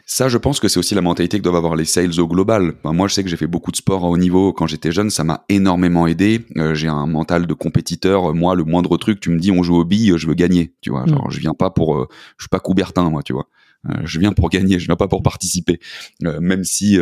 Ça, 0.08 0.28
je 0.28 0.38
pense 0.38 0.60
que 0.60 0.68
c'est 0.68 0.78
aussi 0.78 0.94
la 0.94 1.00
mentalité 1.00 1.36
que 1.38 1.42
doivent 1.42 1.56
avoir 1.56 1.74
les 1.74 1.84
sales 1.84 2.20
au 2.20 2.28
global. 2.28 2.74
moi, 2.84 3.08
je 3.08 3.14
sais 3.14 3.24
que 3.24 3.28
j'ai 3.28 3.36
fait 3.36 3.48
beaucoup 3.48 3.72
de 3.72 3.76
sport 3.76 4.04
à 4.04 4.08
haut 4.08 4.16
niveau 4.16 4.52
quand 4.52 4.68
j'étais 4.68 4.92
jeune, 4.92 5.10
ça 5.10 5.24
m'a 5.24 5.44
énormément 5.48 6.06
aidé. 6.06 6.46
Euh, 6.56 6.74
j'ai 6.74 6.86
un 6.86 7.08
mental 7.08 7.48
de 7.48 7.54
compétiteur. 7.54 8.32
Moi, 8.32 8.54
le 8.54 8.62
moindre 8.62 8.96
truc, 8.98 9.18
tu 9.18 9.30
me 9.30 9.40
dis 9.40 9.50
on 9.50 9.64
joue 9.64 9.74
aux 9.74 9.84
billes, 9.84 10.12
je 10.16 10.28
veux 10.28 10.34
gagner. 10.34 10.72
Tu 10.80 10.90
vois, 10.90 11.04
genre, 11.06 11.26
mm. 11.26 11.32
je 11.32 11.40
viens 11.40 11.54
pas 11.54 11.70
pour, 11.70 11.96
euh, 11.96 12.06
je 12.38 12.44
suis 12.44 12.48
pas 12.48 12.60
Coubertin, 12.60 13.10
moi, 13.10 13.24
tu 13.24 13.32
vois. 13.32 13.48
Euh, 13.88 13.94
je 14.04 14.20
viens 14.20 14.32
pour 14.32 14.48
gagner, 14.50 14.78
je 14.78 14.86
viens 14.86 14.94
pas 14.94 15.08
pour 15.08 15.24
participer. 15.24 15.80
même 16.20 16.62
si 16.62 17.00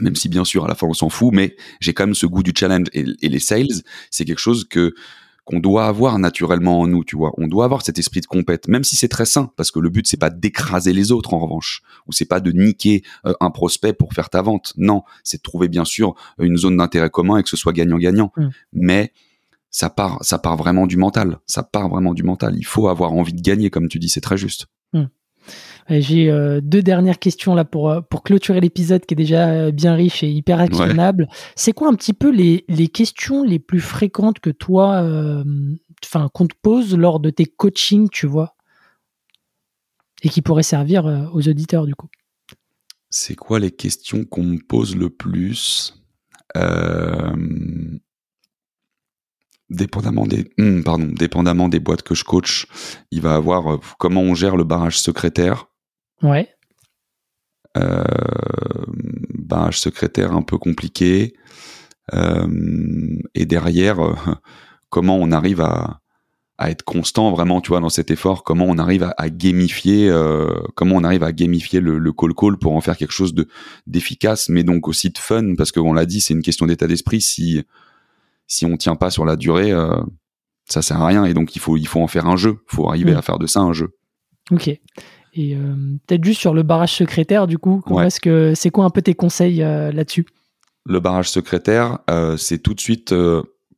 même 0.00 0.16
si 0.16 0.28
bien 0.28 0.44
sûr 0.44 0.64
à 0.64 0.68
la 0.68 0.74
fin 0.74 0.86
on 0.86 0.94
s'en 0.94 1.08
fout, 1.08 1.32
mais 1.32 1.56
j'ai 1.80 1.94
quand 1.94 2.06
même 2.06 2.14
ce 2.14 2.26
goût 2.26 2.42
du 2.42 2.52
challenge 2.56 2.88
et, 2.92 3.04
et 3.22 3.28
les 3.28 3.38
sales, 3.38 3.82
c'est 4.10 4.24
quelque 4.24 4.40
chose 4.40 4.64
que 4.68 4.94
qu'on 5.44 5.60
doit 5.60 5.86
avoir 5.86 6.18
naturellement 6.18 6.80
en 6.80 6.86
nous, 6.86 7.04
tu 7.04 7.16
vois. 7.16 7.32
On 7.36 7.46
doit 7.46 7.66
avoir 7.66 7.84
cet 7.84 7.98
esprit 7.98 8.20
de 8.22 8.26
compète, 8.26 8.66
même 8.66 8.82
si 8.82 8.96
c'est 8.96 9.08
très 9.08 9.26
sain, 9.26 9.50
parce 9.56 9.70
que 9.70 9.78
le 9.78 9.90
but 9.90 10.06
c'est 10.06 10.16
pas 10.16 10.30
d'écraser 10.30 10.92
les 10.92 11.12
autres 11.12 11.34
en 11.34 11.38
revanche, 11.38 11.82
ou 12.06 12.12
c'est 12.12 12.24
pas 12.24 12.40
de 12.40 12.50
niquer 12.50 13.02
euh, 13.26 13.34
un 13.40 13.50
prospect 13.50 13.92
pour 13.92 14.14
faire 14.14 14.30
ta 14.30 14.40
vente. 14.40 14.72
Non, 14.76 15.02
c'est 15.22 15.38
de 15.38 15.42
trouver 15.42 15.68
bien 15.68 15.84
sûr 15.84 16.14
une 16.38 16.56
zone 16.56 16.78
d'intérêt 16.78 17.10
commun 17.10 17.38
et 17.38 17.42
que 17.42 17.50
ce 17.50 17.56
soit 17.56 17.72
gagnant-gagnant. 17.72 18.32
Mm. 18.36 18.48
Mais 18.72 19.12
ça 19.70 19.90
part, 19.90 20.18
ça 20.22 20.38
part 20.38 20.56
vraiment 20.56 20.86
du 20.86 20.96
mental. 20.96 21.38
Ça 21.46 21.62
part 21.62 21.88
vraiment 21.88 22.14
du 22.14 22.22
mental. 22.22 22.54
Il 22.56 22.64
faut 22.64 22.88
avoir 22.88 23.12
envie 23.12 23.34
de 23.34 23.42
gagner, 23.42 23.70
comme 23.70 23.88
tu 23.88 23.98
dis, 23.98 24.08
c'est 24.08 24.22
très 24.22 24.38
juste. 24.38 24.66
Mm. 25.88 26.00
J'ai 26.00 26.30
euh, 26.30 26.60
deux 26.62 26.82
dernières 26.82 27.18
questions 27.18 27.54
là 27.54 27.64
pour, 27.64 27.90
euh, 27.90 28.00
pour 28.00 28.22
clôturer 28.22 28.60
l'épisode 28.60 29.04
qui 29.06 29.14
est 29.14 29.16
déjà 29.16 29.48
euh, 29.48 29.70
bien 29.70 29.94
riche 29.94 30.22
et 30.22 30.30
hyper 30.30 30.60
actionnable. 30.60 31.28
C'est 31.56 31.72
quoi 31.72 31.88
un 31.88 31.94
petit 31.94 32.12
peu 32.12 32.30
les, 32.30 32.64
les, 32.68 32.88
questions 32.88 33.42
les 33.42 33.58
plus 33.58 33.80
fréquentes 33.80 34.38
que 34.38 34.50
toi, 34.50 35.04
enfin, 36.04 36.28
qu'on 36.32 36.46
te 36.46 36.54
pose 36.60 36.96
lors 36.96 37.20
de 37.20 37.30
tes 37.30 37.46
coachings, 37.46 38.08
tu 38.10 38.26
vois, 38.26 38.54
et 40.22 40.28
qui 40.28 40.42
pourraient 40.42 40.62
servir 40.62 41.30
aux 41.32 41.48
auditeurs 41.48 41.86
du 41.86 41.94
coup 41.94 42.08
C'est 43.10 43.34
quoi 43.34 43.58
les 43.58 43.70
questions 43.70 44.24
qu'on 44.24 44.44
me 44.44 44.58
pose 44.58 44.96
le 44.96 45.10
plus? 45.10 45.94
Dépendamment 49.70 50.26
des 50.26 50.48
hmm, 50.58 50.82
pardon 50.82 51.06
dépendamment 51.06 51.68
des 51.68 51.80
boîtes 51.80 52.02
que 52.02 52.14
je 52.14 52.22
coach 52.22 52.66
il 53.10 53.22
va 53.22 53.34
avoir 53.34 53.80
comment 53.98 54.20
on 54.20 54.34
gère 54.34 54.56
le 54.56 54.62
barrage 54.62 55.00
secrétaire 55.00 55.66
Ouais. 56.22 56.48
Euh, 57.76 58.04
ben, 59.34 59.70
secrétaire 59.72 60.32
un 60.32 60.42
peu 60.42 60.58
compliqué. 60.58 61.34
Euh, 62.12 63.18
et 63.34 63.46
derrière, 63.46 64.00
euh, 64.00 64.14
comment 64.90 65.16
on 65.16 65.32
arrive 65.32 65.60
à, 65.60 66.00
à, 66.58 66.70
être 66.70 66.82
constant 66.82 67.30
vraiment, 67.30 67.60
tu 67.60 67.70
vois, 67.70 67.80
dans 67.80 67.88
cet 67.88 68.10
effort? 68.10 68.44
Comment 68.44 68.66
on 68.66 68.78
arrive 68.78 69.02
à, 69.02 69.14
à 69.16 69.28
gamifier, 69.28 70.08
euh, 70.08 70.48
comment 70.74 70.96
on 70.96 71.04
arrive 71.04 71.22
à 71.22 71.32
gamifier 71.32 71.80
le, 71.80 71.98
le 71.98 72.12
call 72.12 72.34
call 72.34 72.58
pour 72.58 72.74
en 72.74 72.80
faire 72.80 72.96
quelque 72.96 73.12
chose 73.12 73.34
de 73.34 73.48
d'efficace, 73.86 74.48
mais 74.48 74.62
donc 74.62 74.86
aussi 74.86 75.10
de 75.10 75.18
fun, 75.18 75.54
parce 75.56 75.72
que 75.72 75.80
on 75.80 75.92
l'a 75.92 76.06
dit, 76.06 76.20
c'est 76.20 76.34
une 76.34 76.42
question 76.42 76.66
d'état 76.66 76.86
d'esprit. 76.86 77.20
Si 77.20 77.62
si 78.46 78.66
on 78.66 78.76
tient 78.76 78.96
pas 78.96 79.10
sur 79.10 79.24
la 79.24 79.36
durée, 79.36 79.72
ça 80.66 80.82
sert 80.82 81.00
à 81.00 81.06
rien. 81.06 81.24
Et 81.24 81.34
donc 81.34 81.56
il 81.56 81.60
faut 81.60 81.76
il 81.76 81.88
faut 81.88 82.00
en 82.00 82.06
faire 82.06 82.26
un 82.26 82.36
jeu. 82.36 82.58
Il 82.70 82.76
faut 82.76 82.88
arriver 82.88 83.14
mm. 83.14 83.16
à 83.16 83.22
faire 83.22 83.38
de 83.38 83.46
ça 83.46 83.60
un 83.60 83.72
jeu. 83.72 83.96
Ok. 84.50 84.70
Et 85.34 85.56
euh, 85.56 85.74
peut-être 86.06 86.24
juste 86.24 86.40
sur 86.40 86.54
le 86.54 86.62
barrage 86.62 86.94
secrétaire, 86.94 87.46
du 87.46 87.58
coup, 87.58 87.82
que 88.22 88.52
c'est 88.54 88.70
quoi 88.70 88.84
un 88.84 88.90
peu 88.90 89.02
tes 89.02 89.14
conseils 89.14 89.62
euh, 89.62 89.90
là-dessus? 89.90 90.26
Le 90.86 91.00
barrage 91.00 91.28
secrétaire, 91.28 91.98
euh, 92.08 92.36
c'est 92.36 92.58
tout 92.58 92.74
de 92.74 92.80
suite 92.80 93.14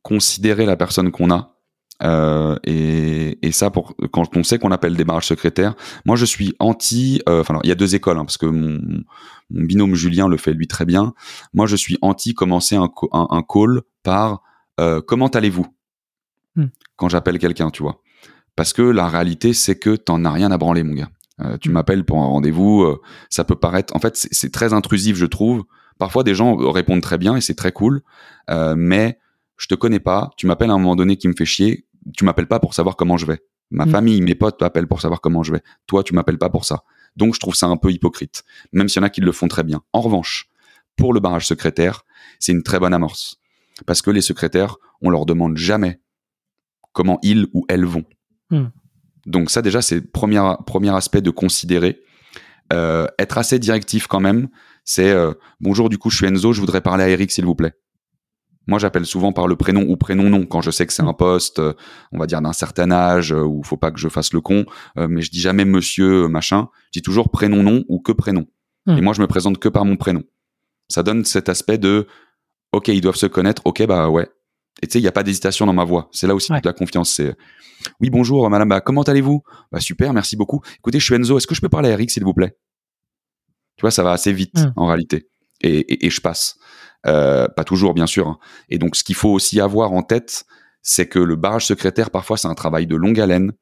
considérer 0.03 0.65
la 0.65 0.77
personne 0.77 1.11
qu'on 1.11 1.31
a. 1.31 1.53
Et, 2.63 3.39
et, 3.41 3.51
ça, 3.51 3.71
pour 3.71 3.95
quand 4.11 4.37
on 4.37 4.43
sait 4.43 4.59
qu'on 4.59 4.71
appelle 4.71 4.95
des 4.95 5.03
barrages 5.03 5.25
secrétaires, 5.25 5.73
moi 6.05 6.15
je 6.15 6.25
suis 6.25 6.53
anti. 6.59 7.21
Enfin, 7.27 7.59
il 7.63 7.69
y 7.69 7.71
a 7.71 7.75
deux 7.75 7.95
écoles, 7.95 8.17
hein, 8.17 8.25
parce 8.25 8.37
que 8.37 8.45
mon, 8.45 8.79
mon, 9.49 9.63
binôme 9.63 9.95
Julien 9.95 10.27
le 10.27 10.37
fait 10.37 10.53
lui 10.53 10.67
très 10.67 10.85
bien. 10.85 11.13
Moi, 11.53 11.65
je 11.65 11.75
suis 11.75 11.97
anti 12.03 12.35
commencer 12.35 12.75
un, 12.75 12.91
un, 13.11 13.41
call 13.41 13.81
par 14.03 14.43
comment 15.07 15.27
allez-vous? 15.27 15.65
Hmm. 16.55 16.67
quand 16.95 17.09
j'appelle 17.09 17.37
quelqu'un, 17.39 17.69
tu 17.69 17.83
vois. 17.83 18.01
Parce 18.55 18.73
que 18.73 18.81
la 18.81 19.07
réalité, 19.07 19.53
c'est 19.53 19.77
que 19.77 19.95
t'en 19.95 20.25
as 20.25 20.31
rien 20.31 20.51
à 20.51 20.57
branler, 20.57 20.81
mon 20.81 20.95
gars. 20.95 21.09
Euh, 21.41 21.57
tu 21.57 21.69
m'appelles 21.69 22.03
pour 22.03 22.19
un 22.19 22.25
rendez-vous, 22.25 22.81
euh, 22.81 23.01
ça 23.29 23.43
peut 23.43 23.55
paraître. 23.55 23.95
En 23.95 23.99
fait, 23.99 24.15
c'est 24.15 24.51
très 24.51 24.73
intrusif, 24.73 25.15
je 25.15 25.25
trouve. 25.25 25.63
Parfois, 25.99 26.23
des 26.23 26.35
gens 26.35 26.55
répondent 26.55 27.01
très 27.01 27.17
bien 27.17 27.35
et 27.35 27.41
c'est 27.41 27.55
très 27.55 27.71
cool, 27.71 28.01
euh, 28.49 28.75
mais 28.77 29.19
je 29.57 29.67
te 29.67 29.75
connais 29.75 29.99
pas. 29.99 30.31
Tu 30.37 30.47
m'appelles 30.47 30.69
à 30.69 30.73
un 30.73 30.79
moment 30.79 30.95
donné 30.95 31.17
qui 31.17 31.27
me 31.27 31.33
fait 31.33 31.45
chier. 31.45 31.85
Tu 32.15 32.25
m'appelles 32.25 32.47
pas 32.47 32.59
pour 32.59 32.73
savoir 32.73 32.95
comment 32.95 33.17
je 33.17 33.25
vais. 33.25 33.39
Ma 33.69 33.85
mm. 33.85 33.89
famille, 33.89 34.21
mes 34.21 34.35
potes 34.35 34.61
m'appellent 34.61 34.87
pour 34.87 35.01
savoir 35.01 35.21
comment 35.21 35.43
je 35.43 35.51
vais. 35.51 35.61
Toi, 35.87 36.03
tu 36.03 36.13
m'appelles 36.13 36.37
pas 36.37 36.49
pour 36.49 36.65
ça. 36.65 36.83
Donc, 37.15 37.33
je 37.33 37.39
trouve 37.39 37.55
ça 37.55 37.67
un 37.67 37.77
peu 37.77 37.91
hypocrite, 37.91 38.43
même 38.71 38.89
s'il 38.89 39.01
y 39.01 39.03
en 39.03 39.07
a 39.07 39.09
qui 39.09 39.21
le 39.21 39.31
font 39.31 39.47
très 39.47 39.63
bien. 39.63 39.81
En 39.93 40.01
revanche, 40.01 40.49
pour 40.95 41.13
le 41.13 41.19
barrage 41.19 41.47
secrétaire, 41.47 42.05
c'est 42.39 42.51
une 42.51 42.63
très 42.63 42.79
bonne 42.79 42.93
amorce, 42.93 43.39
parce 43.85 44.01
que 44.01 44.11
les 44.11 44.21
secrétaires, 44.21 44.77
on 45.01 45.09
leur 45.09 45.25
demande 45.25 45.57
jamais 45.57 45.99
comment 46.93 47.19
ils 47.23 47.47
ou 47.53 47.65
elles 47.69 47.85
vont. 47.85 48.05
Mm. 48.51 48.65
Donc 49.27 49.51
ça 49.51 49.61
déjà 49.61 49.81
c'est 49.81 50.01
premier 50.01 50.41
premier 50.65 50.95
aspect 50.95 51.21
de 51.21 51.29
considérer. 51.29 52.01
Euh, 52.73 53.07
être 53.17 53.37
assez 53.37 53.59
directif 53.59 54.07
quand 54.07 54.19
même. 54.19 54.49
c'est 54.83 55.09
euh, 55.09 55.31
bonjour, 55.61 55.89
du 55.89 55.97
coup, 55.97 56.09
je 56.09 56.17
suis 56.17 56.25
Enzo, 56.25 56.51
je 56.51 56.59
voudrais 56.59 56.81
parler 56.81 57.03
à 57.05 57.09
Eric, 57.09 57.31
s'il 57.31 57.45
vous 57.45 57.55
plaît. 57.55 57.73
Moi, 58.67 58.79
j'appelle 58.79 59.05
souvent 59.05 59.31
par 59.31 59.47
le 59.47 59.55
prénom 59.55 59.85
ou 59.87 59.95
prénom 59.95 60.29
non 60.29 60.45
quand 60.45 60.61
je 60.61 60.71
sais 60.71 60.85
que 60.85 60.91
c'est 60.91 61.03
un 61.03 61.13
poste, 61.13 61.59
euh, 61.59 61.73
on 62.11 62.19
va 62.19 62.25
dire 62.25 62.41
d'un 62.41 62.51
certain 62.51 62.91
âge 62.91 63.31
où 63.31 63.63
faut 63.63 63.77
pas 63.77 63.91
que 63.91 63.99
je 63.99 64.09
fasse 64.09 64.33
le 64.33 64.41
con. 64.41 64.65
Euh, 64.97 65.07
mais 65.09 65.21
je 65.21 65.31
dis 65.31 65.39
jamais 65.39 65.63
monsieur 65.63 66.27
machin. 66.27 66.67
Je 66.87 66.99
dis 66.99 67.01
toujours 67.01 67.31
prénom 67.31 67.63
non 67.63 67.85
ou 67.87 67.99
que 67.99 68.11
prénom. 68.11 68.45
Hmm. 68.85 68.97
Et 68.97 69.01
moi, 69.01 69.13
je 69.13 69.21
me 69.21 69.27
présente 69.27 69.57
que 69.57 69.69
par 69.69 69.85
mon 69.85 69.95
prénom. 69.95 70.23
Ça 70.89 71.03
donne 71.03 71.23
cet 71.23 71.47
aspect 71.47 71.77
de 71.77 72.07
ok, 72.73 72.89
ils 72.89 73.01
doivent 73.01 73.15
se 73.15 73.25
connaître. 73.25 73.61
Ok, 73.65 73.85
bah 73.85 74.09
ouais. 74.09 74.29
Et 74.81 74.87
tu 74.87 74.93
sais, 74.93 74.99
il 74.99 75.03
n'y 75.03 75.07
a 75.07 75.11
pas 75.11 75.23
d'hésitation 75.23 75.65
dans 75.65 75.73
ma 75.73 75.83
voix. 75.83 76.09
C'est 76.11 76.27
là 76.27 76.35
aussi 76.35 76.51
Ouais. 76.51 76.59
toute 76.59 76.65
la 76.65 76.73
confiance. 76.73 77.11
C'est 77.11 77.35
oui, 77.99 78.09
bonjour, 78.09 78.49
madame. 78.49 78.69
Bah, 78.69 78.81
comment 78.81 79.03
allez-vous? 79.03 79.43
Bah 79.71 79.79
super, 79.79 80.13
merci 80.13 80.35
beaucoup. 80.35 80.61
Écoutez, 80.77 80.99
je 80.99 81.05
suis 81.05 81.15
Enzo. 81.15 81.37
Est-ce 81.37 81.47
que 81.47 81.55
je 81.55 81.61
peux 81.61 81.69
parler 81.69 81.89
à 81.89 81.93
Eric, 81.93 82.09
s'il 82.11 82.23
vous 82.23 82.33
plaît? 82.33 82.57
Tu 83.77 83.81
vois, 83.81 83.91
ça 83.91 84.03
va 84.03 84.11
assez 84.11 84.33
vite 84.33 84.55
Hmm. 84.55 84.71
en 84.75 84.85
réalité. 84.87 85.29
Et, 85.61 85.79
et, 85.79 86.05
et 86.07 86.09
je 86.09 86.21
passe. 86.21 86.57
Euh, 87.05 87.47
pas 87.47 87.63
toujours, 87.63 87.93
bien 87.93 88.07
sûr. 88.07 88.27
hein. 88.27 88.39
Et 88.69 88.77
donc, 88.79 88.95
ce 88.95 89.03
qu'il 89.03 89.15
faut 89.15 89.29
aussi 89.29 89.59
avoir 89.61 89.91
en 89.93 90.01
tête, 90.03 90.45
c'est 90.81 91.07
que 91.07 91.19
le 91.19 91.35
barrage 91.35 91.65
secrétaire, 91.65 92.09
parfois, 92.11 92.37
c'est 92.37 92.47
un 92.47 92.55
travail 92.55 92.87
de 92.87 92.95
longue 92.95 93.19
haleine. 93.19 93.53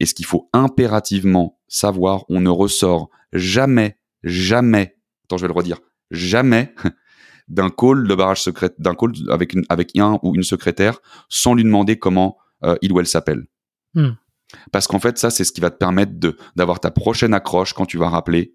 Et 0.00 0.06
ce 0.06 0.14
qu'il 0.14 0.24
faut 0.26 0.48
impérativement 0.52 1.58
savoir, 1.68 2.24
on 2.28 2.40
ne 2.40 2.48
ressort 2.50 3.10
jamais, 3.32 3.98
jamais, 4.24 4.96
attends, 5.24 5.36
je 5.36 5.42
vais 5.42 5.48
le 5.48 5.54
redire, 5.54 5.78
jamais 6.10 6.74
d'un 7.48 7.70
call 7.70 8.06
de 8.06 8.14
barrage 8.14 8.42
secret, 8.42 8.70
d'un 8.78 8.94
call 8.94 9.12
avec, 9.30 9.54
une, 9.54 9.64
avec 9.68 9.96
un 9.98 10.18
ou 10.22 10.34
une 10.34 10.42
secrétaire 10.42 10.98
sans 11.28 11.54
lui 11.54 11.64
demander 11.64 11.98
comment 11.98 12.36
euh, 12.64 12.76
il 12.82 12.92
ou 12.92 13.00
elle 13.00 13.06
s'appelle. 13.06 13.46
Hmm. 13.94 14.10
Parce 14.72 14.86
qu'en 14.86 14.98
fait, 14.98 15.18
ça, 15.18 15.30
c'est 15.30 15.44
ce 15.44 15.52
qui 15.52 15.60
va 15.60 15.70
te 15.70 15.76
permettre 15.76 16.18
de 16.18 16.36
d'avoir 16.56 16.80
ta 16.80 16.90
prochaine 16.90 17.34
accroche 17.34 17.72
quand 17.72 17.86
tu 17.86 17.98
vas 17.98 18.08
rappeler. 18.08 18.54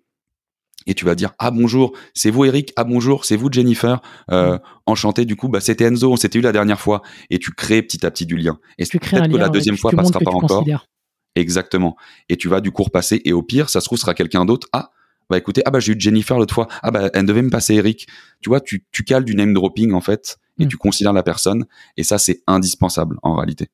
Et 0.85 0.95
tu 0.95 1.05
vas 1.05 1.15
dire 1.15 1.31
ah 1.39 1.49
bonjour 1.49 1.95
c'est 2.13 2.29
vous 2.29 2.43
Eric 2.43 2.73
ah 2.75 2.83
bonjour 2.83 3.23
c'est 3.23 3.37
vous 3.37 3.49
Jennifer 3.49 4.01
euh, 4.31 4.57
enchanté 4.85 5.23
du 5.23 5.37
coup 5.37 5.47
bah 5.47 5.61
c'était 5.61 5.85
Enzo 5.85 6.11
on 6.11 6.17
s'était 6.17 6.39
eu 6.39 6.41
la 6.41 6.51
dernière 6.51 6.81
fois 6.81 7.03
et 7.29 7.39
tu 7.39 7.53
crées 7.53 7.81
petit 7.83 8.05
à 8.05 8.11
petit 8.11 8.25
du 8.25 8.35
lien 8.35 8.59
et 8.77 8.85
Tu 8.85 8.99
crées 8.99 9.15
un 9.15 9.19
peut-être 9.21 9.31
que 9.31 9.37
la 9.37 9.49
deuxième 9.49 9.77
fois 9.77 9.91
le 9.91 9.97
monde 9.97 10.11
passera 10.11 10.19
pas 10.19 10.31
encore 10.31 10.49
considères. 10.49 10.87
Exactement. 11.35 11.95
Et 12.29 12.37
tu 12.37 12.47
vas 12.47 12.61
du 12.61 12.71
coup 12.71 12.83
repasser 12.83 13.21
et 13.25 13.33
au 13.33 13.41
pire, 13.41 13.69
ça 13.69 13.81
se 13.81 13.85
trouve, 13.85 13.97
sera 13.97 14.13
quelqu'un 14.13 14.45
d'autre. 14.45 14.67
Ah, 14.71 14.91
bah 15.29 15.37
écoutez, 15.37 15.61
ah 15.65 15.71
bah 15.71 15.79
j'ai 15.79 15.93
eu 15.93 15.99
Jennifer 15.99 16.37
l'autre 16.37 16.53
fois. 16.53 16.67
Ah 16.81 16.91
bah 16.91 17.09
elle 17.13 17.25
devait 17.25 17.41
me 17.41 17.49
passer 17.49 17.75
Eric. 17.75 18.07
Tu 18.41 18.49
vois, 18.49 18.61
tu, 18.61 18.85
tu 18.91 19.03
cales 19.03 19.25
du 19.25 19.35
name 19.35 19.53
dropping 19.53 19.93
en 19.93 20.01
fait 20.01 20.37
et 20.59 20.65
Mm. 20.65 20.67
tu 20.67 20.77
considères 20.77 21.13
la 21.13 21.23
personne. 21.23 21.65
Et 21.97 22.03
ça, 22.03 22.17
c'est 22.17 22.41
indispensable 22.47 23.17
en 23.23 23.35
réalité. 23.35 23.69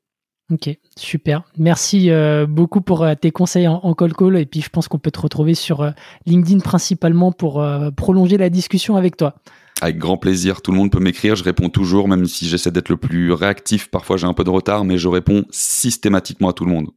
Ok, 0.52 0.70
super. 0.98 1.44
Merci 1.58 2.10
euh, 2.10 2.48
beaucoup 2.48 2.82
pour 2.82 3.04
euh, 3.04 3.14
tes 3.14 3.30
conseils 3.32 3.68
en, 3.68 3.76
en 3.84 3.94
call 3.94 4.14
call. 4.14 4.38
Et 4.38 4.46
puis, 4.46 4.62
je 4.62 4.70
pense 4.70 4.88
qu'on 4.88 4.98
peut 4.98 5.12
te 5.12 5.20
retrouver 5.20 5.54
sur 5.54 5.82
euh, 5.82 5.92
LinkedIn 6.26 6.60
principalement 6.62 7.32
pour 7.32 7.64
prolonger 7.96 8.38
la 8.38 8.50
discussion 8.50 8.96
avec 8.96 9.16
toi. 9.18 9.36
Avec 9.82 9.98
grand 9.98 10.18
plaisir. 10.18 10.62
Tout 10.62 10.72
le 10.72 10.78
monde 10.78 10.92
peut 10.92 11.00
m'écrire. 11.00 11.36
Je 11.36 11.44
réponds 11.44 11.70
toujours, 11.70 12.08
même 12.08 12.26
si 12.26 12.48
j'essaie 12.48 12.72
d'être 12.72 12.90
le 12.90 12.98
plus 12.98 13.32
réactif. 13.32 13.90
Parfois, 13.90 14.18
j'ai 14.18 14.26
un 14.28 14.34
peu 14.34 14.44
de 14.44 14.50
retard, 14.50 14.86
mais 14.86 14.98
je 14.98 15.08
réponds 15.08 15.46
systématiquement 15.52 16.50
à 16.50 16.54
tout 16.54 16.66
le 16.66 16.72
monde. 16.72 16.88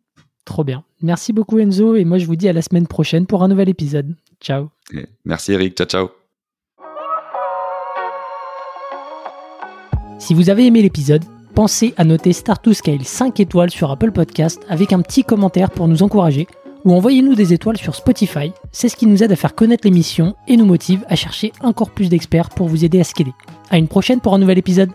Trop 0.45 0.65
bien. 0.65 0.85
Merci 1.01 1.33
beaucoup, 1.33 1.59
Enzo. 1.59 1.95
Et 1.97 2.05
moi, 2.05 2.19
je 2.19 2.27
vous 2.27 2.37
dis 2.37 2.49
à 2.49 2.53
la 2.53 2.63
semaine 2.63 2.87
prochaine 2.87 3.27
pour 3.27 3.43
un 3.43 3.49
nouvel 3.49 3.69
épisode. 3.69 4.15
Ciao. 4.41 4.69
Merci 5.25 5.53
Eric. 5.53 5.77
Ciao, 5.77 5.87
ciao. 5.87 6.11
Si 10.19 10.35
vous 10.35 10.51
avez 10.51 10.67
aimé 10.67 10.83
l'épisode, 10.83 11.25
pensez 11.55 11.95
à 11.97 12.05
noter 12.05 12.33
Start 12.33 12.63
to 12.63 12.73
Scale 12.73 13.05
5 13.05 13.41
étoiles 13.41 13.71
sur 13.71 13.91
Apple 13.91 14.13
Podcast 14.13 14.61
avec 14.69 14.93
un 14.93 15.01
petit 15.01 15.25
commentaire 15.25 15.71
pour 15.71 15.89
nous 15.89 16.03
encourager 16.03 16.47
ou 16.85 16.93
envoyez-nous 16.93 17.35
des 17.35 17.53
étoiles 17.53 17.77
sur 17.77 17.95
Spotify. 17.95 18.53
C'est 18.73 18.89
ce 18.89 18.97
qui 18.97 19.07
nous 19.07 19.23
aide 19.23 19.33
à 19.33 19.37
faire 19.37 19.55
connaître 19.55 19.87
l'émission 19.87 20.35
et 20.49 20.57
nous 20.57 20.65
motive 20.65 21.05
à 21.09 21.17
chercher 21.17 21.53
encore 21.61 21.91
plus 21.91 22.09
d'experts 22.09 22.51
pour 22.51 22.69
vous 22.69 22.85
aider 22.85 23.01
à 23.01 23.05
scaler. 23.05 23.33
À 23.71 23.79
une 23.79 23.89
prochaine 23.89 24.21
pour 24.21 24.35
un 24.35 24.39
nouvel 24.39 24.59
épisode. 24.59 24.91